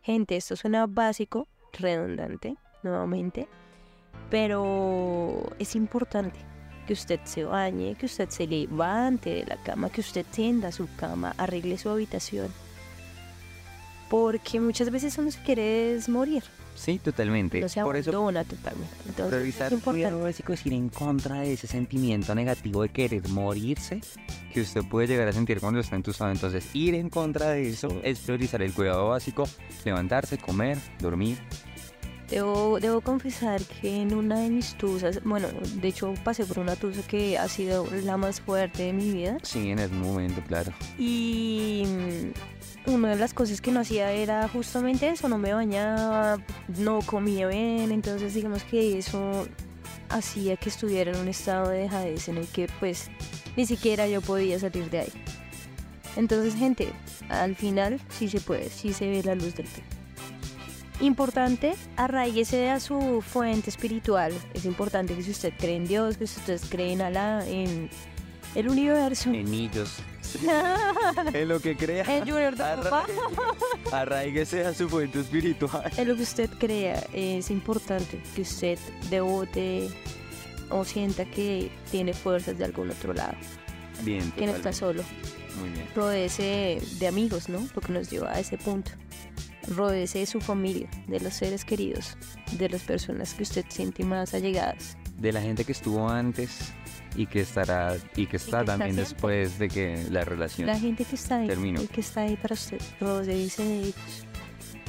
[0.00, 3.48] Gente, esto suena básico, redundante, nuevamente,
[4.30, 6.38] pero es importante
[6.86, 10.88] que usted se bañe, que usted se levante de la cama, que usted tienda su
[10.96, 12.48] cama, arregle su habitación.
[14.08, 16.42] Porque muchas veces uno se quiere morir,
[16.74, 17.60] Sí, totalmente.
[17.60, 18.56] no se Por eso totalmente.
[19.08, 23.28] Entonces, Priorizar es cuidado básico es ir en contra de ese sentimiento negativo de querer
[23.30, 24.00] morirse
[24.54, 26.30] que usted puede llegar a sentir cuando está entusado.
[26.30, 29.48] Entonces, ir en contra de eso es priorizar el cuidado básico,
[29.84, 31.38] levantarse, comer, dormir.
[32.30, 35.48] Debo, debo confesar que en una de mis tusas, bueno,
[35.80, 39.38] de hecho pasé por una tusa que ha sido la más fuerte de mi vida
[39.42, 40.70] Sí, en el momento, claro.
[40.98, 41.84] y
[42.88, 46.38] una de las cosas que no hacía era justamente eso, no me bañaba,
[46.78, 49.46] no comía bien, entonces digamos que eso
[50.08, 53.10] hacía que estuviera en un estado de dejadez en el que pues
[53.56, 55.12] ni siquiera yo podía salir de ahí.
[56.16, 56.88] Entonces, gente,
[57.28, 59.98] al final sí se puede, sí se ve la luz del túnel.
[61.00, 64.32] Importante, arraíguese a su fuente espiritual.
[64.52, 67.90] Es importante que si usted cree en Dios, que si usted cree en en
[68.56, 69.98] el universo, En ellos.
[71.32, 72.04] en lo que crea.
[72.04, 72.54] en Junior
[73.92, 75.90] Arraíguese a su fuente espiritual.
[75.96, 78.78] en lo que usted crea, es importante que usted
[79.10, 79.88] devote
[80.70, 83.34] o sienta que tiene fuerzas de algún otro lado,
[84.02, 85.02] Bien, que no está solo.
[85.60, 85.86] Muy bien.
[85.94, 87.66] Rodéese de amigos, ¿no?
[87.74, 88.92] Lo que nos lleva a ese punto.
[89.66, 92.16] Rodéese de su familia, de los seres queridos,
[92.52, 94.96] de las personas que usted siente más allegadas.
[95.18, 96.72] De la gente que estuvo antes
[97.18, 99.14] y que estará y que está que está también siempre.
[99.14, 100.68] después de que la relación.
[100.68, 101.82] La gente que está ahí, Termino.
[101.82, 104.24] y que está ahí para usted, rodéese de ellos.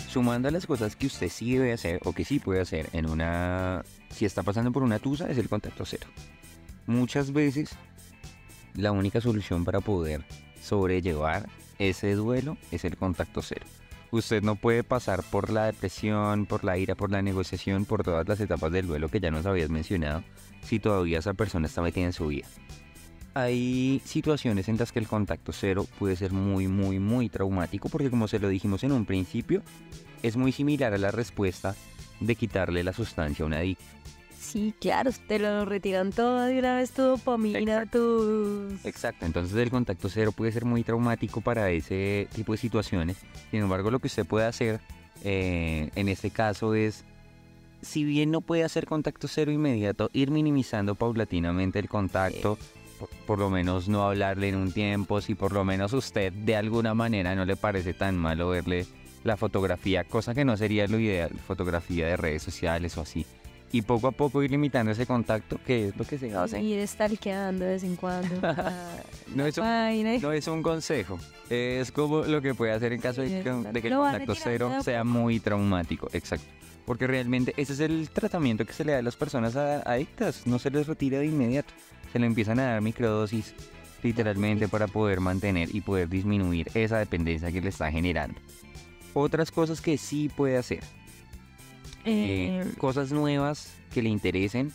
[0.07, 3.09] Sumando a las cosas que usted sí debe hacer o que sí puede hacer en
[3.09, 3.83] una...
[4.11, 6.07] Si está pasando por una tusa es el contacto cero.
[6.85, 7.71] Muchas veces
[8.75, 10.23] la única solución para poder
[10.61, 13.65] sobrellevar ese duelo es el contacto cero.
[14.11, 18.27] Usted no puede pasar por la depresión, por la ira, por la negociación, por todas
[18.27, 20.23] las etapas del duelo que ya nos habías mencionado,
[20.63, 22.47] si todavía esa persona está metida en su vida.
[23.33, 28.09] Hay situaciones en las que el contacto cero puede ser muy, muy, muy traumático porque
[28.09, 29.61] como se lo dijimos en un principio,
[30.23, 31.75] es muy similar a la respuesta
[32.19, 33.83] de quitarle la sustancia a un adicto.
[34.39, 38.67] Sí, claro, te lo retiran todo de una vez, tu dopamina, tu...
[38.83, 43.17] Exacto, entonces el contacto cero puede ser muy traumático para ese tipo de situaciones.
[43.51, 44.79] Sin embargo, lo que usted puede hacer
[45.23, 47.03] eh, en este caso es,
[47.81, 52.57] si bien no puede hacer contacto cero inmediato, ir minimizando paulatinamente el contacto.
[52.99, 56.57] Por, por lo menos no hablarle en un tiempo, si por lo menos usted de
[56.57, 58.85] alguna manera no le parece tan malo verle
[59.23, 63.25] la fotografía, cosa que no sería lo ideal, fotografía de redes sociales o así.
[63.71, 66.59] Y poco a poco ir limitando ese contacto, que es lo que se hace.
[66.61, 68.35] Ir stalkeando de vez en cuando.
[68.41, 68.97] la-
[70.21, 73.81] No, es un consejo, es como lo que puede hacer en caso de que, de
[73.81, 76.47] que el contacto cero sea muy traumático, exacto.
[76.89, 80.57] Porque realmente ese es el tratamiento que se le da a las personas adictas, no
[80.57, 81.71] se les retira de inmediato,
[82.11, 83.53] se le empiezan a dar microdosis
[84.01, 88.39] literalmente para poder mantener y poder disminuir esa dependencia que le está generando.
[89.13, 90.83] Otras cosas que sí puede hacer,
[92.05, 94.71] eh, Eh, cosas nuevas que le interesen,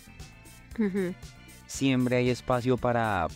[1.66, 3.26] siempre hay espacio para,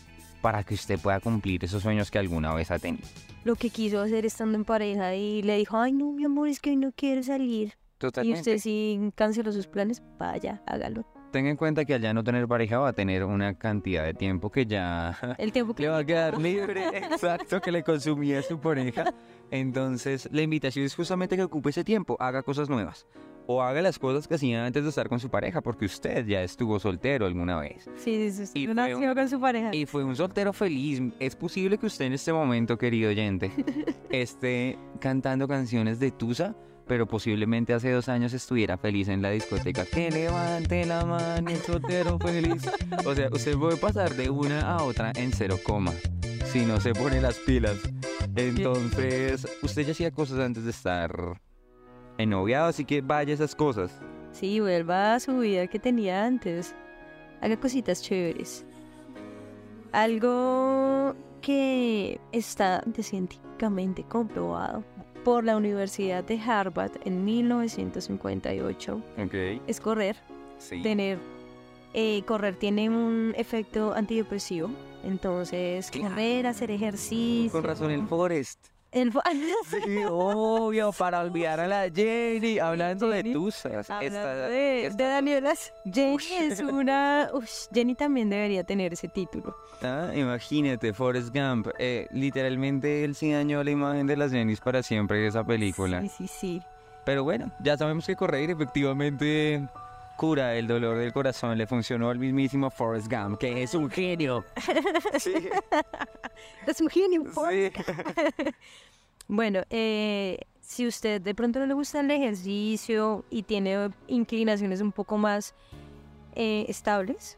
[0.41, 3.09] para que usted pueda cumplir esos sueños que alguna vez ha tenido.
[3.43, 6.61] Lo que quiso hacer estando en pareja y le dijo, ay no, mi amor, es
[6.61, 7.73] que hoy no quiero salir.
[8.23, 11.05] Y usted sí canceló sus planes, vaya, hágalo.
[11.33, 14.15] Tenga en cuenta que al ya no tener pareja va a tener una cantidad de
[14.15, 18.41] tiempo que ya El tiempo que le va a quedar libre, exacto, que le consumía
[18.43, 19.13] su pareja.
[19.51, 23.07] Entonces, la invitación es justamente que ocupe ese tiempo, haga cosas nuevas.
[23.51, 26.43] O haga las cosas que hacía antes de estar con su pareja, porque usted ya
[26.43, 27.89] estuvo soltero alguna vez.
[27.97, 28.63] Sí, sí, sí.
[28.63, 29.75] Y no un- con su pareja.
[29.75, 31.01] Y fue un soltero feliz.
[31.19, 33.51] Es posible que usted en este momento, querido oyente,
[34.11, 36.55] esté cantando canciones de Tusa,
[36.89, 39.85] pero posiblemente hace dos años estuviera feliz en la discoteca.
[39.85, 42.69] Que levante la mano, soltero feliz.
[43.05, 45.93] O sea, usted puede pasar de una a otra en cero coma,
[46.47, 47.77] si no se pone las pilas.
[48.35, 51.41] Entonces, usted ya hacía cosas antes de estar
[52.17, 53.93] ennoviado, así que vaya esas cosas.
[54.33, 56.75] Sí, vuelva a su vida que tenía antes.
[57.41, 58.65] Haga cositas chéveres.
[59.93, 64.85] Algo que está científicamente comprobado
[65.25, 69.35] por la Universidad de Harvard en 1958 Ok.
[69.67, 70.17] es correr.
[70.59, 70.83] Sí.
[70.83, 71.19] Tener,
[71.95, 74.71] eh, correr tiene un efecto antidepresivo.
[75.05, 76.11] Entonces, Claro.
[76.11, 77.53] correr, hacer ejercicio.
[77.53, 78.67] Con razón, el Forest.
[78.91, 79.23] el fo-
[79.85, 83.89] Sí, obvio, para olvidar a la Jenny, hablando de tusas.
[83.91, 87.29] Hablando esta- de, esta- de Danielas, Jenny es una...
[87.35, 89.55] Ush, Jenny también debería tener ese título.
[89.83, 91.69] Ah, imagínate, Forrest Gump.
[91.79, 96.01] eh, literalmente él sí dañó la imagen de las Jennys para siempre de esa película.
[96.03, 96.63] Sí, sí, sí.
[97.05, 99.67] Pero bueno, ya sabemos que correr efectivamente
[100.17, 101.57] cura el dolor del corazón.
[101.57, 104.45] Le funcionó al mismísimo Forrest Gump, que es un genio.
[105.19, 105.33] Sí,
[106.67, 107.25] Es un genio.
[107.33, 107.71] sí.
[109.31, 114.91] Bueno, eh, si usted de pronto no le gusta el ejercicio y tiene inclinaciones un
[114.91, 115.55] poco más
[116.35, 117.37] eh, estables,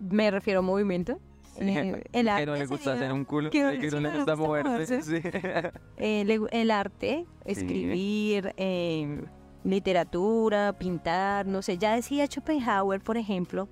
[0.00, 1.18] me refiero a movimiento.
[1.58, 4.36] eh, el que arte no le gusta hacer un culo, que no- que le gusta
[4.36, 5.02] moverse.
[5.02, 5.16] sí.
[5.98, 9.22] eh, el arte, escribir, eh,
[9.64, 13.68] literatura, pintar, no sé, ya decía Schopenhauer, por ejemplo,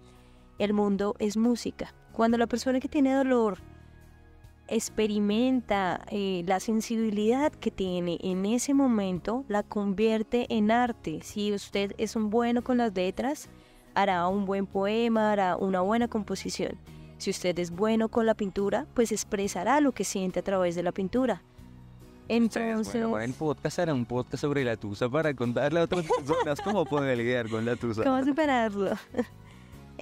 [0.58, 1.94] el mundo es música.
[2.12, 3.58] Cuando la persona que tiene dolor
[4.68, 11.20] experimenta eh, la sensibilidad que tiene en ese momento, la convierte en arte.
[11.22, 13.48] Si usted es un bueno con las letras,
[13.94, 16.78] hará un buen poema, hará una buena composición.
[17.18, 20.82] Si usted es bueno con la pintura, pues expresará lo que siente a través de
[20.82, 21.42] la pintura.
[22.28, 26.06] Entonces, Bueno, para el podcast hará un podcast sobre la tusa para contarle a otras
[26.06, 28.04] personas cómo poder lidiar con la tusa.
[28.04, 28.92] ¿cómo superarlo?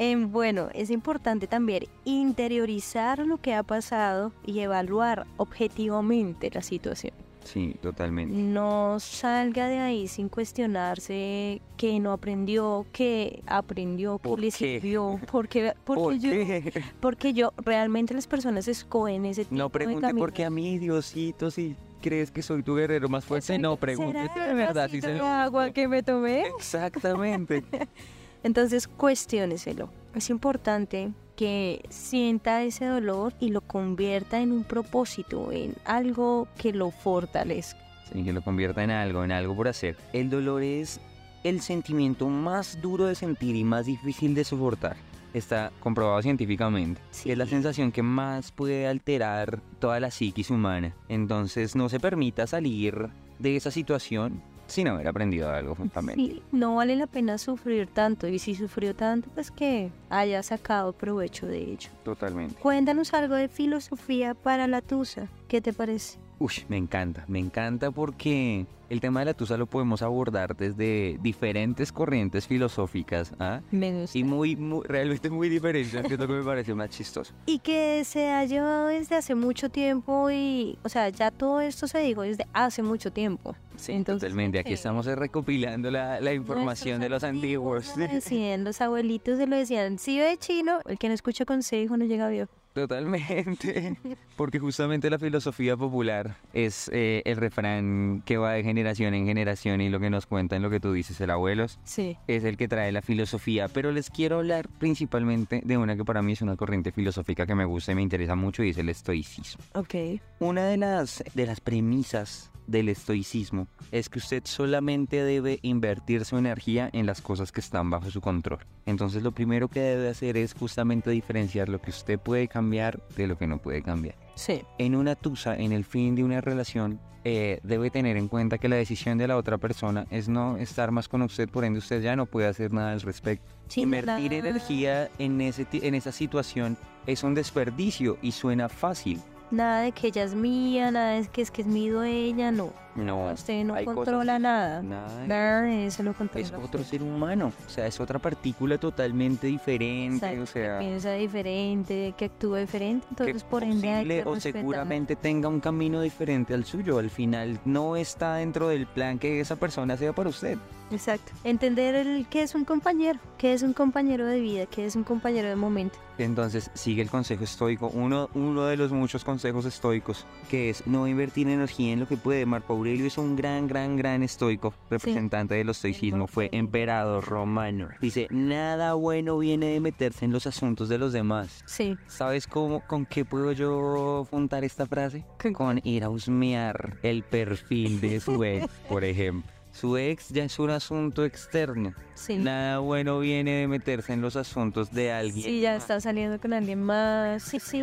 [0.00, 7.14] Em, bueno, es importante también interiorizar lo que ha pasado y evaluar objetivamente la situación.
[7.48, 8.36] Sí, totalmente.
[8.36, 15.18] No salga de ahí sin cuestionarse que no aprendió, que aprendió, que ¿Por le sirvió,
[15.30, 16.84] porque, porque, ¿Por yo, qué?
[17.00, 20.78] porque yo, realmente las personas escogen ese tipo No de pregunte por qué a mí,
[20.78, 23.58] Diosito, si crees que soy tu guerrero más fuerte.
[23.58, 25.26] No pregunte ¿Será de verdad si se de lo...
[25.26, 26.48] agua que me tomé?
[26.48, 27.64] Exactamente.
[28.42, 29.88] Entonces, cuestióneselo.
[30.14, 36.72] Es importante que sienta ese dolor y lo convierta en un propósito, en algo que
[36.72, 37.78] lo fortalezca.
[38.12, 39.96] Sí, que lo convierta en algo, en algo por hacer.
[40.12, 41.00] El dolor es
[41.44, 44.96] el sentimiento más duro de sentir y más difícil de soportar.
[45.32, 47.00] Está comprobado científicamente.
[47.12, 47.30] Sí.
[47.30, 50.92] Es la sensación que más puede alterar toda la psiquis humana.
[51.08, 56.22] Entonces no se permita salir de esa situación sin haber aprendido algo justamente.
[56.22, 60.92] Sí, no vale la pena sufrir tanto y si sufrió tanto, pues que haya sacado
[60.92, 61.90] provecho de ello.
[62.04, 62.54] Totalmente.
[62.54, 65.28] Cuéntanos algo de filosofía para la tusa.
[65.48, 66.18] ¿Qué te parece?
[66.40, 71.18] Uy, me encanta, me encanta porque el tema de la tusa lo podemos abordar desde
[71.20, 73.60] diferentes corrientes filosóficas ¿ah?
[73.70, 74.16] Me gusta.
[74.16, 77.34] y muy, muy, realmente muy diferentes, que es lo que me parece más chistoso.
[77.46, 81.88] Y que se ha llevado desde hace mucho tiempo y, o sea, ya todo esto
[81.88, 83.56] se dijo desde hace mucho tiempo.
[83.76, 84.58] Sí, Entonces, totalmente.
[84.58, 84.74] Aquí sí.
[84.74, 87.96] estamos recopilando la, la información de los antiguos.
[87.96, 89.98] Lo decían, los abuelitos se lo decían.
[89.98, 92.50] Si ve chino, el que no escucha consejo no llega a viejo.
[92.78, 93.96] Totalmente.
[94.36, 99.80] Porque justamente la filosofía popular es eh, el refrán que va de generación en generación
[99.80, 102.16] y lo que nos cuentan, lo que tú dices, el abuelos, Sí.
[102.26, 103.68] es el que trae la filosofía.
[103.68, 107.54] Pero les quiero hablar principalmente de una que para mí es una corriente filosófica que
[107.54, 109.62] me gusta y me interesa mucho y es el estoicismo.
[109.74, 109.94] Ok.
[110.40, 116.36] Una de las, de las premisas del estoicismo es que usted solamente debe invertir su
[116.36, 118.60] energía en las cosas que están bajo su control.
[118.86, 123.26] Entonces lo primero que debe hacer es justamente diferenciar lo que usted puede cambiar de
[123.26, 124.14] lo que no puede cambiar.
[124.36, 124.62] Sí.
[124.78, 128.68] En una tusa, en el fin de una relación, eh, debe tener en cuenta que
[128.68, 132.00] la decisión de la otra persona es no estar más con usted, por ende usted
[132.00, 133.50] ya no puede hacer nada al respecto.
[133.66, 136.76] Sí, Invertir energía en, ese, en esa situación
[137.06, 139.20] es un desperdicio y suena fácil.
[139.50, 142.70] Nada de que ella es mía, nada de que es que es mi dueña, no.
[142.94, 144.82] No, Usted no hay cosas- controla nada.
[144.82, 146.44] nada de Nada eso lo controla.
[146.46, 150.84] es otro ser humano, o sea, es otra partícula totalmente diferente, Exacto, o sea, que
[150.86, 154.60] piensa diferente, que actúa diferente, entonces por ende hay que o respetar.
[154.60, 159.40] seguramente tenga un camino diferente al suyo, al final no está dentro del plan que
[159.40, 160.58] esa persona sea para usted.
[160.90, 161.32] Exacto.
[161.44, 165.04] Entender el que es un compañero, que es un compañero de vida, que es un
[165.04, 165.98] compañero de momento.
[166.18, 171.06] Entonces sigue el consejo estoico, uno, uno de los muchos consejos estoicos, que es no
[171.06, 172.44] invertir energía en lo que puede.
[172.44, 177.88] Marco Aurelio es un gran, gran, gran estoico, representante del estoicismo, fue emperador romano.
[178.00, 181.62] Dice, nada bueno viene de meterse en los asuntos de los demás.
[181.66, 181.96] Sí.
[182.08, 185.24] ¿Sabes cómo, con qué puedo yo juntar esta frase?
[185.40, 189.57] ¿Con Con ir a husmear el perfil de su ex, por ejemplo.
[189.78, 191.94] Su ex ya es un asunto externo.
[192.14, 192.36] Sí.
[192.36, 195.44] Nada bueno viene de meterse en los asuntos de alguien.
[195.44, 197.44] Sí, ya está saliendo con alguien más.
[197.44, 197.80] Sí, sí,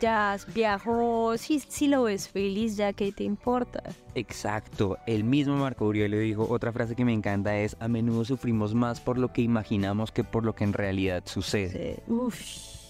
[0.00, 1.36] ya viajó.
[1.36, 3.82] Sí, sí lo ves feliz, ya que te importa.
[4.14, 8.74] Exacto, el mismo Marco Aurelio dijo, otra frase que me encanta es, a menudo sufrimos
[8.74, 11.96] más por lo que imaginamos que por lo que en realidad sucede.
[12.06, 12.10] Sí.
[12.10, 12.81] Uf.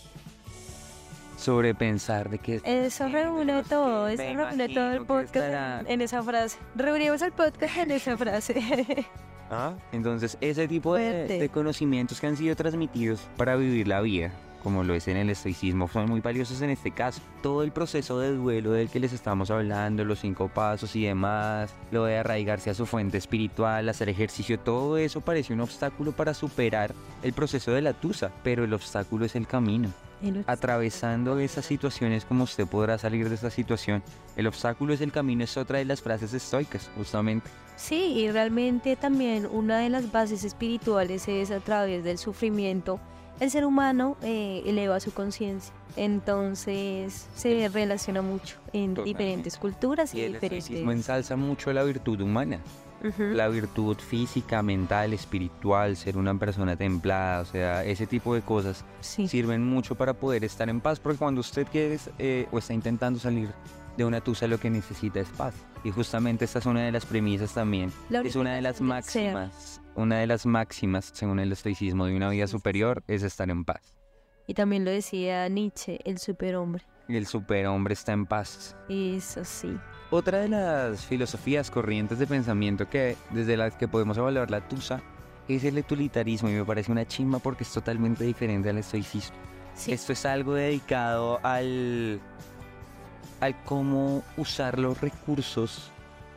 [1.42, 2.60] Sobre pensar de que...
[2.64, 6.56] Eso reúne todo, eso reúne todo el podcast estará- en, esa frase.
[6.76, 9.06] Reunimos el podcast en esa frase.
[9.50, 9.74] ¿Ah?
[9.90, 14.30] Entonces, ese tipo de conocimientos que han sido transmitidos para vivir la vida,
[14.62, 17.20] como lo es en el estoicismo, son muy valiosos en este caso.
[17.42, 21.74] Todo el proceso de duelo del que les estamos hablando, los cinco pasos y demás,
[21.90, 26.34] lo de arraigarse a su fuente espiritual, hacer ejercicio, todo eso parece un obstáculo para
[26.34, 29.90] superar el proceso de la tusa, pero el obstáculo es el camino.
[30.46, 34.04] Atravesando esas situaciones como usted podrá salir de esa situación,
[34.36, 37.50] el obstáculo es el camino es otra de las frases estoicas, justamente.
[37.74, 43.00] Sí, y realmente también una de las bases espirituales es a través del sufrimiento
[43.40, 45.72] el ser humano eh, eleva su conciencia.
[45.96, 49.04] Entonces se relaciona mucho en Totalmente.
[49.04, 50.70] diferentes culturas y, Y el diferentes.
[50.70, 52.58] ensalza mucho la virtud humana.
[53.18, 58.84] La virtud física, mental, espiritual, ser una persona templada, o sea, ese tipo de cosas
[59.00, 59.26] Sí.
[59.26, 63.18] sirven mucho para poder estar en paz, porque cuando usted quiere eh, o está intentando
[63.18, 63.48] salir
[63.96, 65.52] de una tusa, lo que necesita es paz.
[65.82, 67.92] Y justamente esta es una de las premisas también.
[68.08, 72.30] La Es una de las máximas, una de las máximas, según el estoicismo, de una
[72.30, 73.96] vida superior, es estar en paz.
[74.46, 76.84] Y también lo decía Nietzsche, el superhombre.
[77.08, 78.76] El superhombre está en paz.
[78.88, 79.76] Eso sí.
[80.10, 85.02] Otra de las filosofías corrientes de pensamiento que desde las que podemos evaluar la tusa
[85.48, 89.36] es el utilitarismo y me parece una chimba porque es totalmente diferente al estoicismo.
[89.74, 89.92] Sí.
[89.92, 92.20] Esto es algo dedicado al,
[93.40, 95.91] al cómo usar los recursos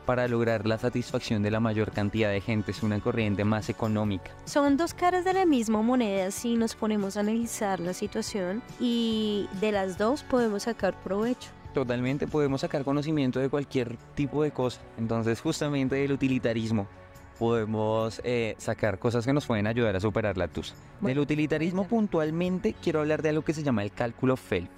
[0.06, 2.72] para lograr la satisfacción de la mayor cantidad de gente.
[2.72, 4.32] Es una corriente más económica.
[4.46, 9.48] Son dos caras de la misma moneda si nos ponemos a analizar la situación y
[9.60, 11.50] de las dos podemos sacar provecho.
[11.74, 14.80] Totalmente podemos sacar conocimiento de cualquier tipo de cosa.
[14.98, 16.88] Entonces justamente del utilitarismo
[17.38, 20.74] podemos eh, sacar cosas que nos pueden ayudar a superar la tusa.
[21.02, 24.70] Bueno, Del utilitarismo puntualmente quiero hablar de algo que se llama el cálculo Feld.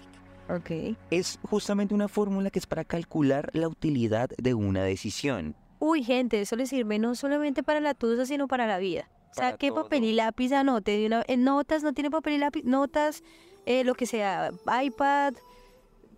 [0.49, 0.95] Ok.
[1.11, 5.55] Es justamente una fórmula que es para calcular la utilidad de una decisión.
[5.79, 9.09] Uy, gente, eso le sirve no solamente para la tusa, sino para la vida.
[9.31, 9.83] Saque todo.
[9.83, 11.05] papel y lápiz, anote.
[11.05, 13.23] Una, en notas, no tiene papel y lápiz, notas,
[13.65, 14.51] eh, lo que sea,
[14.83, 15.35] iPad.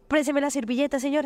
[0.07, 1.25] Présteme la servilleta, señor.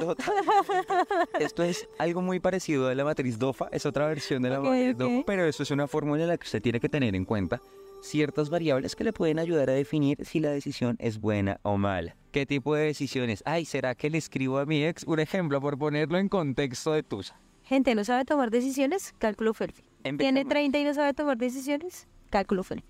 [1.39, 4.93] Esto es algo muy parecido a la matriz DOFA, es otra versión de la matriz
[4.93, 4.99] ok.
[4.99, 7.61] DOFA, pero eso es una fórmula la que usted tiene que tener en cuenta
[8.03, 12.15] ciertas variables que le pueden ayudar a definir si la decisión es buena o mala.
[12.31, 13.41] ¿Qué tipo de decisiones?
[13.45, 15.03] Ay, ¿será que le escribo a mi ex?
[15.05, 17.39] Un ejemplo, por ponerlo en contexto de Tusa.
[17.63, 19.13] Gente, ¿no sabe tomar decisiones?
[19.17, 19.83] Cálculo Felfi.
[20.01, 20.09] ¿Tiene
[20.41, 20.49] Empecemos.
[20.49, 22.07] 30 y no sabe tomar decisiones?
[22.29, 22.85] Cálculo Felfi.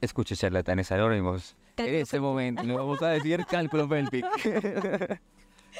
[0.00, 1.56] Escuche, charlatanes anónimos.
[1.76, 4.24] En este momento le vamos a decir cálculo Pelpic.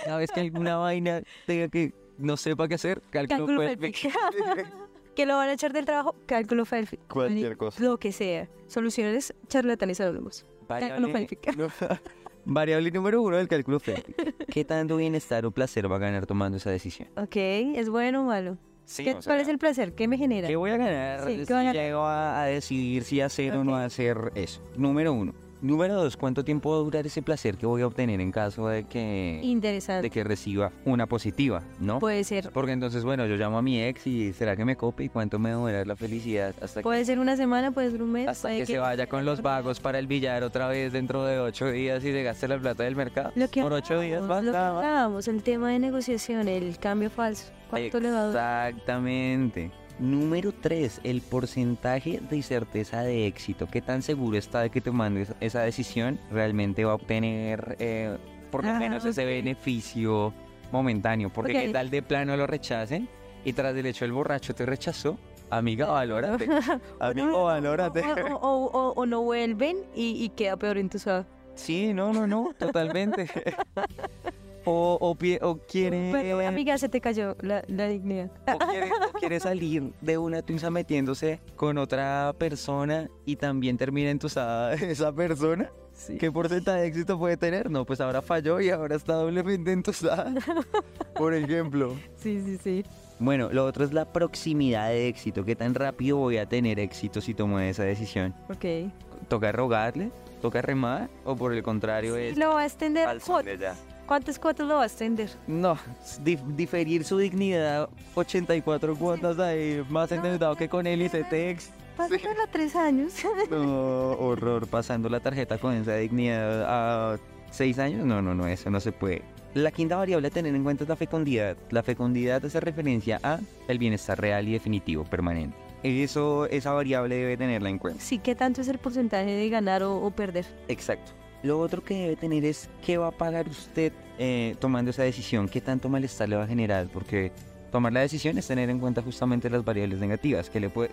[0.04, 3.62] Cada vez que alguna vaina tenga que no sepa qué hacer, cálculo, Cálculo.
[3.62, 4.08] Felfi.
[5.16, 6.98] que lo van a echar del trabajo, cálculo Felfi.
[7.08, 7.82] Cualquier cosa.
[7.82, 8.48] Lo que sea.
[8.68, 10.46] Soluciones charlatanes anónimos.
[10.68, 11.08] Cálculo
[11.56, 11.68] no,
[12.44, 14.46] variable número uno del cálculo Pelpic.
[14.46, 17.08] ¿Qué tanto bienestar o placer va a ganar tomando esa decisión?
[17.16, 18.58] Ok, ¿es bueno o malo?
[18.84, 19.94] Sí, ¿Qué- o ¿Cuál es el placer?
[19.94, 20.46] ¿Qué me genera?
[20.46, 23.64] ¿Qué voy a ganar Sí, ¿qué si a llego a, a decidir si hacer o
[23.64, 24.60] no hacer eso?
[24.76, 25.34] Número uno.
[25.66, 28.68] Número dos, ¿cuánto tiempo va a durar ese placer que voy a obtener en caso
[28.68, 30.02] de que, Interesante.
[30.02, 31.98] de que reciba una positiva, ¿no?
[31.98, 32.50] Puede ser.
[32.52, 35.40] Porque entonces, bueno, yo llamo a mi ex y ¿será que me cope y cuánto
[35.40, 38.12] me va a durar la felicidad hasta que, Puede ser una semana, puede ser un
[38.12, 38.28] mes.
[38.28, 41.40] hasta puede que se vaya con los vagos para el billar otra vez dentro de
[41.40, 43.32] ocho días y se gaste la plata del mercado?
[43.34, 45.30] Lo que Por ocho días hablábamos, Lo que basta.
[45.32, 47.50] el tema de negociación, el cambio falso.
[47.68, 48.68] ¿Cuánto le va a durar?
[48.70, 49.72] Exactamente.
[49.98, 53.66] Número 3, el porcentaje de certeza de éxito.
[53.66, 58.18] ¿Qué tan seguro está de que tomando esa- esa decisión realmente va a obtener eh,
[58.50, 60.34] por lo Ah, menos ese beneficio
[60.70, 61.30] momentáneo?
[61.32, 63.08] Porque qué tal de plano lo rechacen
[63.42, 65.16] y tras del hecho el borracho te rechazó.
[65.48, 66.46] Amiga, valórate.
[67.00, 68.02] Amigo, valórate.
[68.02, 71.24] O, o- o- o no vuelven y, y queda peor entusado.
[71.54, 73.26] Sí, no, no, no, totalmente.
[74.68, 76.10] O, o, pie- o quiere...
[76.12, 78.30] Pero, amiga, se te cayó la, la dignidad.
[78.52, 84.10] o quiere, o quiere salir de una tusa metiéndose con otra persona y también termina
[84.10, 85.70] entusada esa persona.
[86.18, 87.70] ¿Qué porcentaje de éxito puede tener?
[87.70, 90.34] No, pues ahora falló y ahora está doblemente entusada.
[91.14, 91.96] Por ejemplo.
[92.16, 92.84] Sí, sí, sí.
[93.18, 95.44] Bueno, lo otro es la proximidad de éxito.
[95.44, 98.34] ¿Qué tan rápido voy a tener éxito si tomo esa decisión?
[98.50, 98.92] Ok.
[99.28, 100.10] ¿Toca rogarle?
[100.42, 101.08] ¿Toca remar?
[101.24, 102.36] ¿O por el contrario es...
[102.36, 103.08] ¿Lo va a extender?
[103.08, 103.20] al
[103.58, 103.74] ya?
[104.06, 105.28] ¿Cuántas cuotas lo va a extender?
[105.46, 105.76] No,
[106.24, 111.70] dif- diferir su dignidad 84 cuotas ahí, más endeudado que con él y Cetex.
[111.96, 113.12] Pásatela tres años.
[113.50, 117.18] No, horror, pasando la tarjeta con esa dignidad a
[117.50, 118.04] 6 años.
[118.06, 119.22] No, no, no, eso no se puede.
[119.54, 121.56] La quinta variable a tener en cuenta es la fecundidad.
[121.70, 125.56] La fecundidad hace referencia a el bienestar real y definitivo, permanente.
[125.82, 128.02] Eso, esa variable debe tenerla en cuenta.
[128.02, 130.44] Sí, ¿qué tanto es el porcentaje de ganar o, o perder?
[130.68, 131.12] Exacto.
[131.46, 135.48] Lo otro que debe tener es qué va a pagar usted eh, tomando esa decisión,
[135.48, 137.30] qué tanto malestar le va a generar, porque
[137.70, 140.90] tomar la decisión es tener en cuenta justamente las variables negativas, que le puede,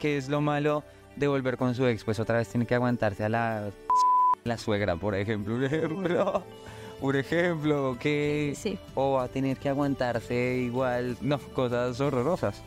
[0.00, 0.82] que, es lo malo
[1.14, 3.70] de volver con su ex, pues otra vez tiene que aguantarse a la,
[4.44, 8.76] la suegra, por ejemplo, un ejemplo, que Sí.
[8.96, 12.60] o va a tener que aguantarse igual, no, cosas horrorosas.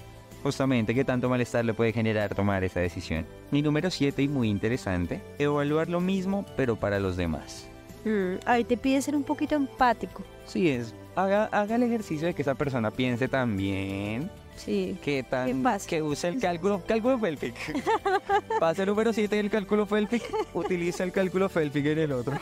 [0.46, 3.26] Justamente, qué tanto malestar le puede generar tomar esa decisión.
[3.52, 7.68] Y número 7, y muy interesante, evaluar lo mismo, pero para los demás.
[8.04, 10.22] Mm, ahí te pide ser un poquito empático.
[10.46, 14.96] Sí, es haga, haga el ejercicio de que esa persona piense también Sí.
[15.02, 15.64] qué tan...
[15.64, 15.90] pasa?
[15.90, 17.56] Que use el cálculo, cálculo Felpic.
[18.60, 20.22] Pase el número 7 del cálculo Felpic,
[20.54, 22.38] utiliza el cálculo Felpic en el otro.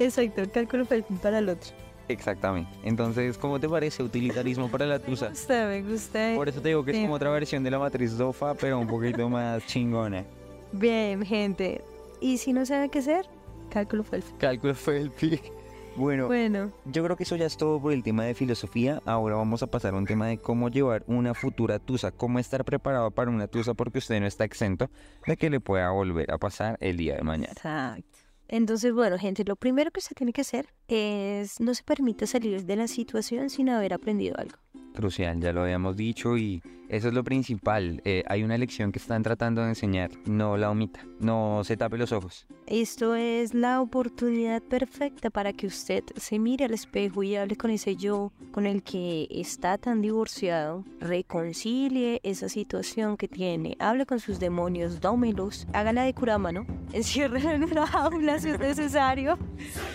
[0.00, 1.85] Exacto, el cálculo fue para el otro.
[2.08, 2.70] Exactamente.
[2.82, 5.28] Entonces, ¿cómo te parece utilitarismo para la Me tusa?
[5.30, 6.32] gusta, me gusta.
[6.34, 8.86] Por eso te digo que es como otra versión de la matriz DOFA, pero un
[8.86, 10.24] poquito más chingona.
[10.72, 11.82] Bien, gente.
[12.20, 13.26] ¿Y si no sabe qué hacer?
[13.70, 14.36] Cálculo fue el fin.
[14.38, 15.52] Cálculo Felpic.
[15.96, 19.00] Bueno, Bueno, yo creo que eso ya es todo por el tema de filosofía.
[19.06, 22.66] Ahora vamos a pasar a un tema de cómo llevar una futura tusa, cómo estar
[22.66, 24.90] preparado para una tusa porque usted no está exento
[25.26, 27.52] de que le pueda volver a pasar el día de mañana.
[27.52, 28.15] exacto.
[28.48, 32.64] Entonces, bueno, gente, lo primero que usted tiene que hacer es no se permita salir
[32.64, 34.56] de la situación sin haber aprendido algo.
[34.94, 38.00] Crucial, ya lo habíamos dicho y eso es lo principal.
[38.04, 41.98] Eh, hay una lección que están tratando de enseñar, no la omita, no se tape
[41.98, 42.46] los ojos.
[42.66, 47.70] Esto es la oportunidad perfecta para que usted se mire al espejo y hable con
[47.70, 54.18] ese yo con el que está tan divorciado, reconcilie esa situación que tiene, hable con
[54.20, 56.66] sus demonios, dómelos, hágala de Kurama, ¿no?
[56.92, 59.38] Enciérrela en una jaula si es necesario.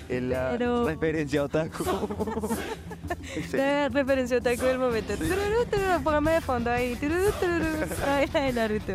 [0.08, 1.84] Es la Pero- referencia otaku.
[3.50, 3.58] Sí.
[3.58, 5.14] De referencia otaku del momento.
[5.16, 6.81] Tururú, Póngame de fondo ahí.
[7.00, 7.86] Tururú, tururú.
[8.08, 8.94] Ay, la de Naruto.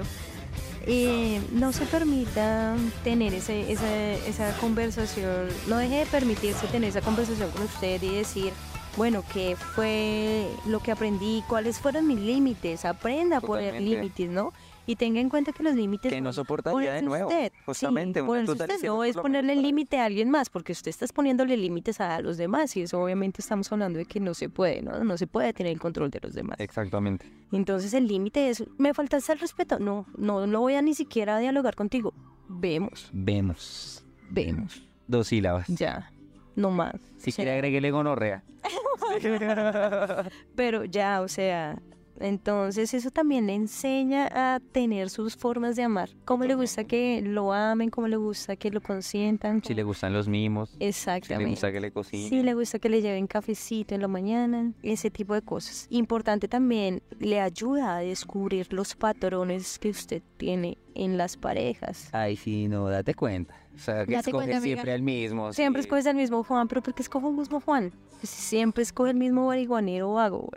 [0.86, 7.00] Y no se permita tener ese, esa, esa conversación, no deje de permitirse tener esa
[7.00, 8.52] conversación con usted y decir,
[8.96, 11.42] bueno, ¿qué fue lo que aprendí?
[11.48, 12.84] ¿Cuáles fueron mis límites?
[12.84, 14.52] Aprenda a poner límites, ¿no?
[14.86, 17.28] Y tenga en cuenta que los límites Que no soportaría de nuevo.
[17.28, 17.52] usted.
[17.66, 21.56] Justamente, Sí, una usted no es ponerle límite a alguien más, porque usted está poniéndole
[21.56, 25.02] límites a los demás y eso obviamente estamos hablando de que no se puede, ¿no?
[25.02, 26.60] No se puede tener el control de los demás.
[26.60, 27.26] Exactamente.
[27.52, 29.78] Entonces el límite es, ¿me faltaste el respeto?
[29.78, 32.14] No, no, no voy a ni siquiera dialogar contigo.
[32.48, 34.04] Vemos, Vemos.
[34.30, 35.66] vemos, Dos sílabas.
[35.68, 36.12] ya,
[36.54, 36.94] no más.
[37.18, 38.44] Si O sea, quiere agreguele gonorrea.
[40.54, 41.80] Pero ya, o sea,
[42.20, 46.10] entonces eso también le enseña a tener sus formas de amar.
[46.24, 49.62] Cómo le gusta que lo amen, cómo le gusta que lo consientan.
[49.62, 50.70] Si le gustan los mimos.
[50.70, 51.50] Si le Exactamente.
[51.50, 52.28] gusta que le cocine.
[52.28, 55.86] Si le gusta que le lleven cafecito en la mañana, ese tipo de cosas.
[55.90, 62.08] Importante también, le ayuda a descubrir los patrones que usted tiene en las parejas.
[62.12, 63.54] Ay, sí, no, date cuenta.
[63.76, 65.52] O sea, que Date escoge siempre al mismo.
[65.52, 65.86] Siempre sí.
[65.86, 67.92] escoges al mismo Juan, pero ¿por qué escojo el mismo Juan?
[68.18, 70.48] Pues siempre escoge el mismo marihuanero vago,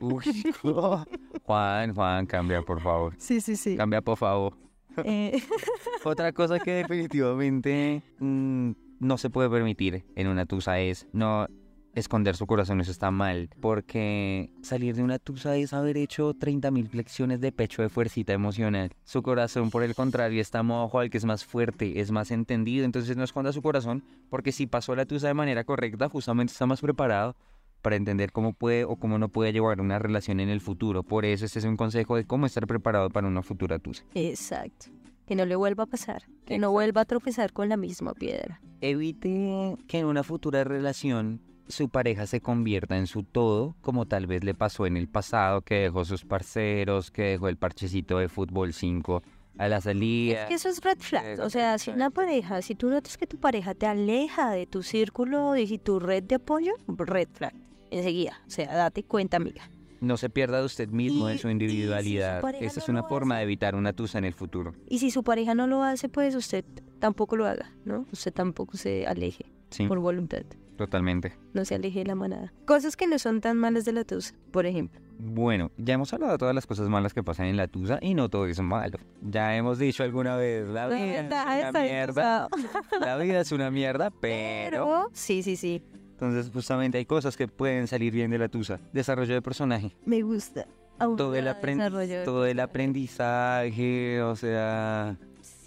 [0.00, 0.02] güey.
[0.02, 0.52] Uy,
[1.44, 3.14] Juan, Juan, cambia, por favor.
[3.18, 3.76] Sí, sí, sí.
[3.76, 4.56] Cambia, por favor.
[5.04, 5.40] Eh,
[6.04, 11.46] Otra cosa que definitivamente mm, no se puede permitir en una tusa es no
[11.94, 16.88] esconder su corazón, eso está mal, porque salir de una tusa es haber hecho 30.000
[16.88, 18.90] flexiones de pecho de fuercita emocional.
[19.04, 22.84] Su corazón, por el contrario, está mojo al que es más fuerte, es más entendido,
[22.84, 26.66] entonces no esconda su corazón, porque si pasó la tusa de manera correcta, justamente está
[26.66, 27.36] más preparado
[27.82, 31.02] para entender cómo puede o cómo no puede llevar una relación en el futuro.
[31.02, 34.04] Por eso este es un consejo de cómo estar preparado para una futura tusa.
[34.14, 34.86] Exacto.
[35.26, 36.24] Que no le vuelva a pasar.
[36.46, 38.60] Que no vuelva a tropezar con la misma piedra.
[38.80, 44.26] Evite que en una futura relación su pareja se convierta en su todo, como tal
[44.26, 48.28] vez le pasó en el pasado, que dejó sus parceros, que dejó el parchecito de
[48.28, 49.22] fútbol 5
[49.56, 50.42] a la salida.
[50.42, 51.40] Es que eso es red flag.
[51.40, 54.82] O sea, si una pareja, si tú notas que tu pareja te aleja de tu
[54.82, 57.54] círculo y tu red de apoyo, red flag.
[57.90, 58.40] Enseguida.
[58.46, 59.70] O sea, date cuenta, amiga.
[60.00, 62.40] No se pierda de usted mismo, de Y- su si individualidad.
[62.42, 63.38] pareja Esa es una forma hace.
[63.40, 64.74] de evitar una tusa en el futuro.
[64.88, 66.64] Y si su pareja no lo hace, pues usted
[66.98, 68.06] tampoco lo haga, ¿no?
[68.12, 70.42] Usted tampoco se aleje Sí, por voluntad.
[70.76, 71.36] Totalmente.
[71.52, 72.52] No se aleje de la manada.
[72.66, 75.00] Cosas que no son tan malas de la tusa, por ejemplo.
[75.18, 78.14] Bueno, ya hemos hablado de todas las cosas malas que pasan en la tusa y
[78.14, 78.98] no todo es malo.
[79.22, 82.48] Ya hemos dicho alguna vez, la vida es una mierda.
[83.00, 85.08] La vida es una mierda, pero...
[85.12, 85.82] Sí, sí, sí.
[86.12, 88.80] Entonces, justamente hay cosas que pueden salir bien de la tusa.
[88.92, 89.96] Desarrollo de personaje.
[90.04, 90.66] Me gusta.
[90.98, 95.16] Todo el, todo el aprendizaje, o sea...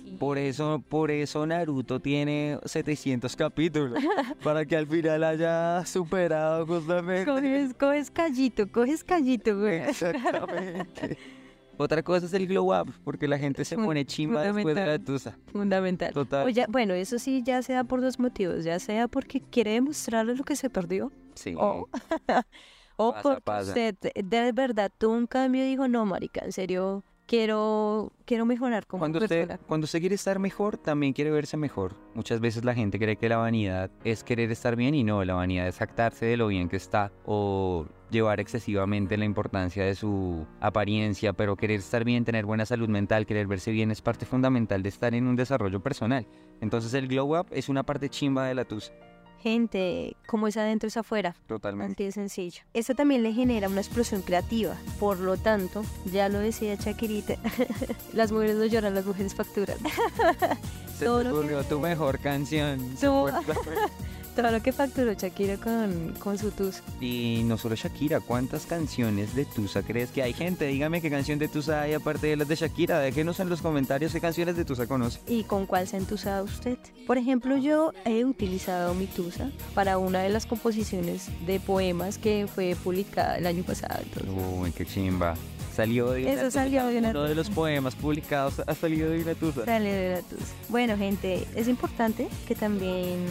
[0.10, 0.16] Sí.
[0.20, 4.00] Por eso, por eso Naruto tiene 700 capítulos.
[4.44, 7.26] para que al final haya superado justamente.
[7.26, 9.78] Coges, coges callito, coges callito, güey.
[9.80, 11.18] Exactamente.
[11.80, 14.98] Otra cosa es el glow up, porque la gente se pone chimba después de la
[14.98, 15.38] tusa.
[15.52, 16.12] Fundamental.
[16.12, 16.48] Total.
[16.48, 18.64] O ya- bueno, eso sí ya sea por dos motivos.
[18.64, 21.12] Ya sea porque quiere demostrarle lo que se perdió.
[21.36, 21.54] Sí.
[21.56, 21.88] O,
[22.96, 23.70] o Pasa, porque pasa.
[23.70, 28.88] usted de verdad tuvo un cambio y dijo, no, marica, en serio, quiero, quiero mejorar
[28.88, 29.42] como Cuando persona.
[29.44, 31.94] usted, cuando usted quiere estar mejor, también quiere verse mejor.
[32.16, 35.36] Muchas veces la gente cree que la vanidad es querer estar bien y no, la
[35.36, 40.48] vanidad es jactarse de lo bien que está o llevar excesivamente la importancia de su
[40.62, 44.82] apariencia, pero querer estar bien, tener buena salud mental, querer verse bien es parte fundamental
[44.82, 46.26] de estar en un desarrollo personal.
[46.62, 48.94] Entonces el glow up es una parte chimba de la tusa.
[49.42, 51.36] Gente, como es adentro es afuera.
[51.48, 51.94] Totalmente.
[51.94, 52.64] Así de sencillo.
[52.74, 54.76] Esto también le genera una explosión creativa.
[55.00, 57.36] Por lo tanto, ya lo decía Shakirita,
[58.14, 59.78] las mujeres no lloran, las mujeres facturan.
[60.98, 62.80] Se Todo te que- tu mejor canción.
[62.98, 63.30] Su-
[64.38, 66.84] Todo lo que facturó Shakira con, con su tus.
[67.02, 70.32] Y no solo Shakira, ¿cuántas canciones de Tusa crees que hay?
[70.32, 73.00] Gente, dígame qué canción de Tusa hay aparte de las de Shakira.
[73.00, 75.22] Déjenos en los comentarios qué canciones de Tusa conoce.
[75.26, 76.78] ¿Y con cuál se ha entusado usted?
[77.08, 82.46] Por ejemplo, yo he utilizado mi tusa para una de las composiciones de poemas que
[82.54, 84.02] fue publicada el año pasado.
[84.04, 85.34] entonces, Uy, qué chimba.
[85.78, 89.36] Salió de Eso salió de una Uno de los poemas publicados ha salido de una
[89.36, 89.64] Tusa.
[89.64, 90.56] Sale de la tusa.
[90.70, 93.24] Bueno, gente, es importante que también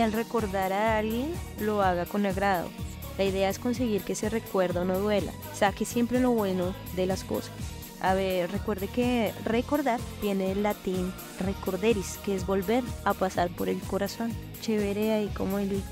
[0.00, 1.30] al recordar a alguien
[1.60, 2.70] lo haga con agrado.
[3.18, 5.32] La idea es conseguir que ese recuerdo no duela.
[5.52, 7.52] Saque siempre lo bueno de las cosas.
[8.00, 13.68] A ver, recuerde que recordar viene del latín recorderis, que es volver a pasar por
[13.68, 14.32] el corazón.
[14.62, 15.82] Chévere ahí como el,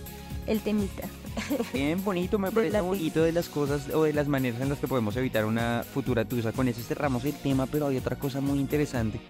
[0.46, 1.07] el temita.
[1.72, 4.88] Bien bonito, me parece bonito de las cosas o de las maneras en las que
[4.88, 6.52] podemos evitar una futura tusa.
[6.52, 9.20] Con eso cerramos el tema, pero hay otra cosa muy interesante.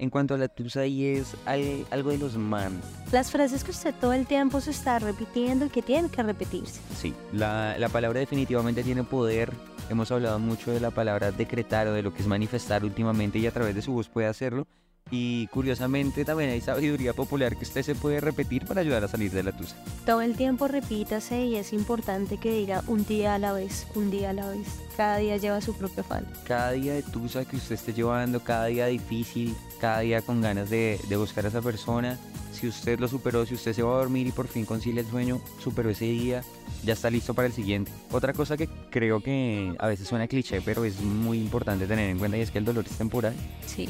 [0.00, 2.80] En cuanto a la tusa y es al- algo de los man.
[3.10, 6.80] Las frases que usted todo el tiempo se está repitiendo y que tienen que repetirse.
[6.96, 9.50] Sí, la, la palabra definitivamente tiene poder.
[9.90, 13.46] Hemos hablado mucho de la palabra decretar o de lo que es manifestar últimamente y
[13.46, 14.68] a través de su voz puede hacerlo.
[15.10, 19.30] Y curiosamente también hay sabiduría popular que usted se puede repetir para ayudar a salir
[19.30, 19.76] de la tusa.
[20.04, 24.10] Todo el tiempo repítase y es importante que diga un día a la vez, un
[24.10, 24.66] día a la vez.
[24.96, 26.26] Cada día lleva su propio afán.
[26.46, 30.68] Cada día de tusa que usted esté llevando, cada día difícil, cada día con ganas
[30.68, 32.18] de, de buscar a esa persona,
[32.52, 35.06] si usted lo superó, si usted se va a dormir y por fin concilia el
[35.06, 36.42] sueño, superó ese día,
[36.84, 37.92] ya está listo para el siguiente.
[38.10, 42.18] Otra cosa que creo que a veces suena cliché, pero es muy importante tener en
[42.18, 43.34] cuenta y es que el dolor es temporal.
[43.66, 43.88] Sí.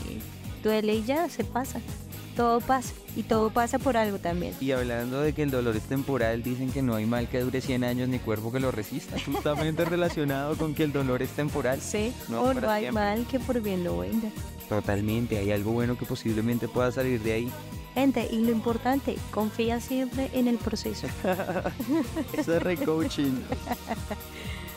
[0.63, 1.81] Duele y ya, se pasa.
[2.37, 2.95] Todo pasa.
[3.17, 4.55] Y todo pasa por algo también.
[4.61, 7.61] Y hablando de que el dolor es temporal, dicen que no hay mal que dure
[7.61, 9.17] 100 años ni cuerpo que lo resista.
[9.19, 11.81] Justamente relacionado con que el dolor es temporal.
[11.81, 12.13] Sí.
[12.29, 14.31] No, o para no hay mal que por bien no venga.
[14.69, 17.53] Totalmente, hay algo bueno que posiblemente pueda salir de ahí.
[17.95, 21.09] Gente, y lo importante, confía siempre en el proceso.
[22.33, 23.43] Eso es recoaching.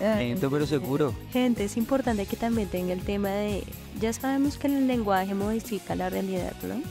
[0.00, 1.14] Lento pero seguro.
[1.32, 3.64] Gente, es importante que también tenga el tema de,
[4.00, 6.82] ya sabemos que el lenguaje modifica la realidad, ¿no?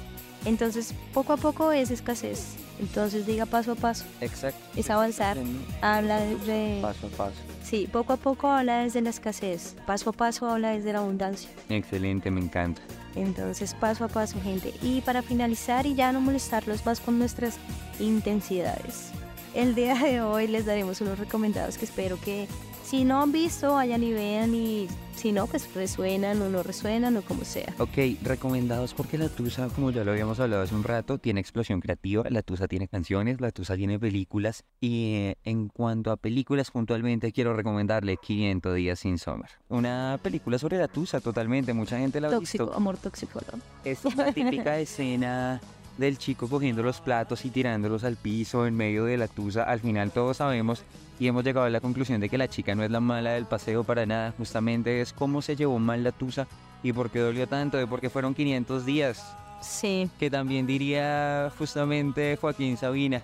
[0.46, 2.56] Entonces, poco a poco es escasez.
[2.80, 4.06] Entonces, diga paso a paso.
[4.22, 4.60] Exacto.
[4.76, 5.38] Es avanzar.
[5.82, 6.80] Habla de...
[6.82, 7.36] Paso a paso.
[7.62, 9.76] Sí, poco a poco habla desde la escasez.
[9.86, 11.50] Paso a paso habla desde la abundancia.
[11.68, 12.82] Excelente, me encanta.
[13.16, 14.74] Entonces, paso a paso, gente.
[14.82, 17.58] Y para finalizar y ya no molestarlos más con nuestras
[18.00, 19.12] intensidades.
[19.54, 22.48] El día de hoy les daremos unos recomendados que espero que
[22.90, 27.16] si no han visto, vayan y vean y si no, pues resuenan o no resuenan
[27.18, 27.74] o como sea.
[27.78, 31.82] Ok, recomendados porque la Tusa, como ya lo habíamos hablado hace un rato, tiene explosión
[31.82, 36.72] creativa, la Tusa tiene canciones, la Tusa tiene películas y eh, en cuanto a películas
[36.72, 39.50] puntualmente quiero recomendarle 500 días sin Summer.
[39.68, 42.78] Una película sobre la Tusa totalmente, mucha gente la ha Tóxico, visto.
[42.78, 43.60] amor tóxico, ¿no?
[43.84, 45.62] Es la típica escena
[45.98, 49.64] del chico cogiendo los platos y tirándolos al piso en medio de la tusa.
[49.64, 50.84] Al final todos sabemos
[51.20, 53.46] y hemos llegado a la conclusión de que la chica no es la mala del
[53.46, 54.34] paseo para nada.
[54.38, 56.48] Justamente es cómo se llevó mal la tusa
[56.82, 59.36] y por qué dolió tanto, de por qué fueron 500 días.
[59.62, 63.22] Sí, Que también diría justamente Joaquín Sabina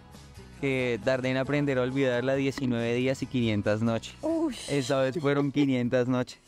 [0.59, 4.15] que tardé en aprender a olvidarla 19 días y 500 noches.
[4.69, 6.39] Esa vez fueron 500 noches.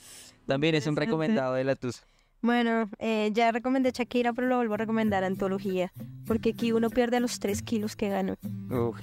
[0.46, 2.04] También es un recomendado de la tusa.
[2.42, 5.92] Bueno, eh, ya recomendé Shakira, pero lo vuelvo a recomendar Antología,
[6.26, 8.36] porque aquí uno pierde los 3 kilos que ganó.
[8.70, 9.00] Uf.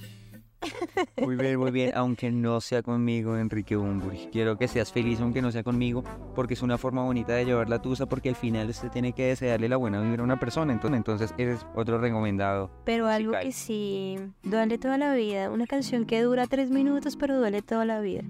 [1.21, 1.93] Muy bien, muy bien.
[1.95, 4.29] Aunque no sea conmigo, Enrique Bumburi.
[4.33, 6.05] Quiero que seas feliz aunque no sea conmigo,
[6.35, 9.27] porque es una forma bonita de llevar la tusa, porque al final usted tiene que
[9.27, 10.73] desearle la buena vibra a una persona.
[10.73, 12.71] Entonces, entonces eres otro recomendado.
[12.85, 13.45] Pero algo Musical.
[13.47, 17.85] que sí duele toda la vida, una canción que dura 3 minutos, pero duele toda
[17.85, 18.23] la vida.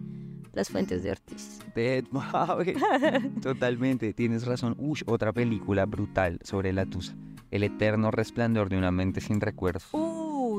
[0.53, 1.61] Las fuentes de Ortiz.
[1.75, 2.05] Dead.
[3.43, 4.77] Totalmente, tienes razón.
[4.79, 7.15] Uy, otra película brutal sobre la tusa.
[7.51, 9.89] El eterno resplandor de una mente sin recuerdos.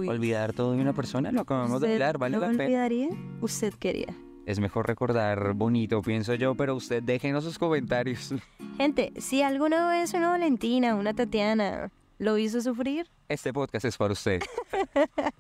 [0.05, 0.15] Uy.
[0.15, 2.63] Olvidar todo de una persona, lo acabamos de ¿Usted hablar, vale lo la pena.
[2.65, 3.09] olvidaría?
[3.41, 4.13] Usted quería.
[4.45, 8.33] Es mejor recordar bonito, pienso yo, pero usted déjenos sus comentarios.
[8.77, 11.89] Gente, si alguna vez una Valentina, una Tatiana,
[12.19, 14.41] lo hizo sufrir, Este podcast es para usted.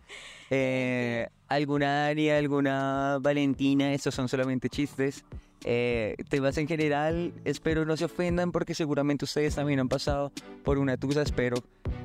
[0.51, 3.93] Eh, ¿Alguna Ari, alguna Valentina?
[3.93, 5.23] Estos son solamente chistes.
[5.67, 10.31] Eh, temas en general, espero no se ofendan porque seguramente ustedes también han pasado
[10.63, 11.23] por una tusa.
[11.23, 11.57] Espero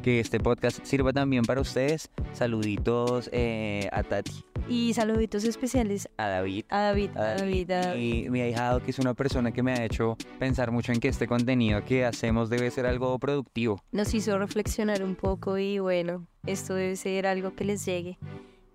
[0.03, 2.09] que este podcast sirva también para ustedes.
[2.33, 6.65] Saluditos eh, a Tati, y saluditos especiales a David.
[6.69, 8.01] a David, a David, a David.
[8.01, 11.09] Y mi ahijado, que es una persona que me ha hecho pensar mucho en que
[11.09, 13.83] este contenido que hacemos debe ser algo productivo.
[13.93, 18.17] Nos hizo reflexionar un poco y bueno, esto debe ser algo que les llegue.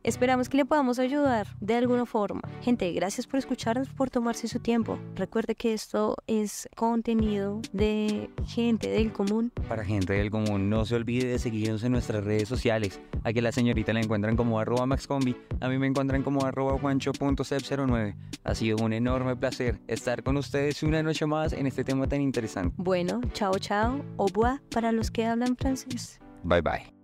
[0.05, 2.41] Esperamos que le podamos ayudar de alguna forma.
[2.61, 4.99] Gente, gracias por escucharnos, por tomarse su tiempo.
[5.15, 9.51] Recuerde que esto es contenido de gente del común.
[9.67, 13.01] Para gente del común, no se olvide de seguirnos en nuestras redes sociales.
[13.23, 16.77] Aquí a la señorita la encuentran como arroba maxcombi, a mí me encuentran como arroba
[16.77, 18.15] juancho.cep09.
[18.43, 22.21] Ha sido un enorme placer estar con ustedes una noche más en este tema tan
[22.21, 22.75] interesante.
[22.77, 26.19] Bueno, chao chao, au revoir para los que hablan francés.
[26.43, 26.94] Bye bye.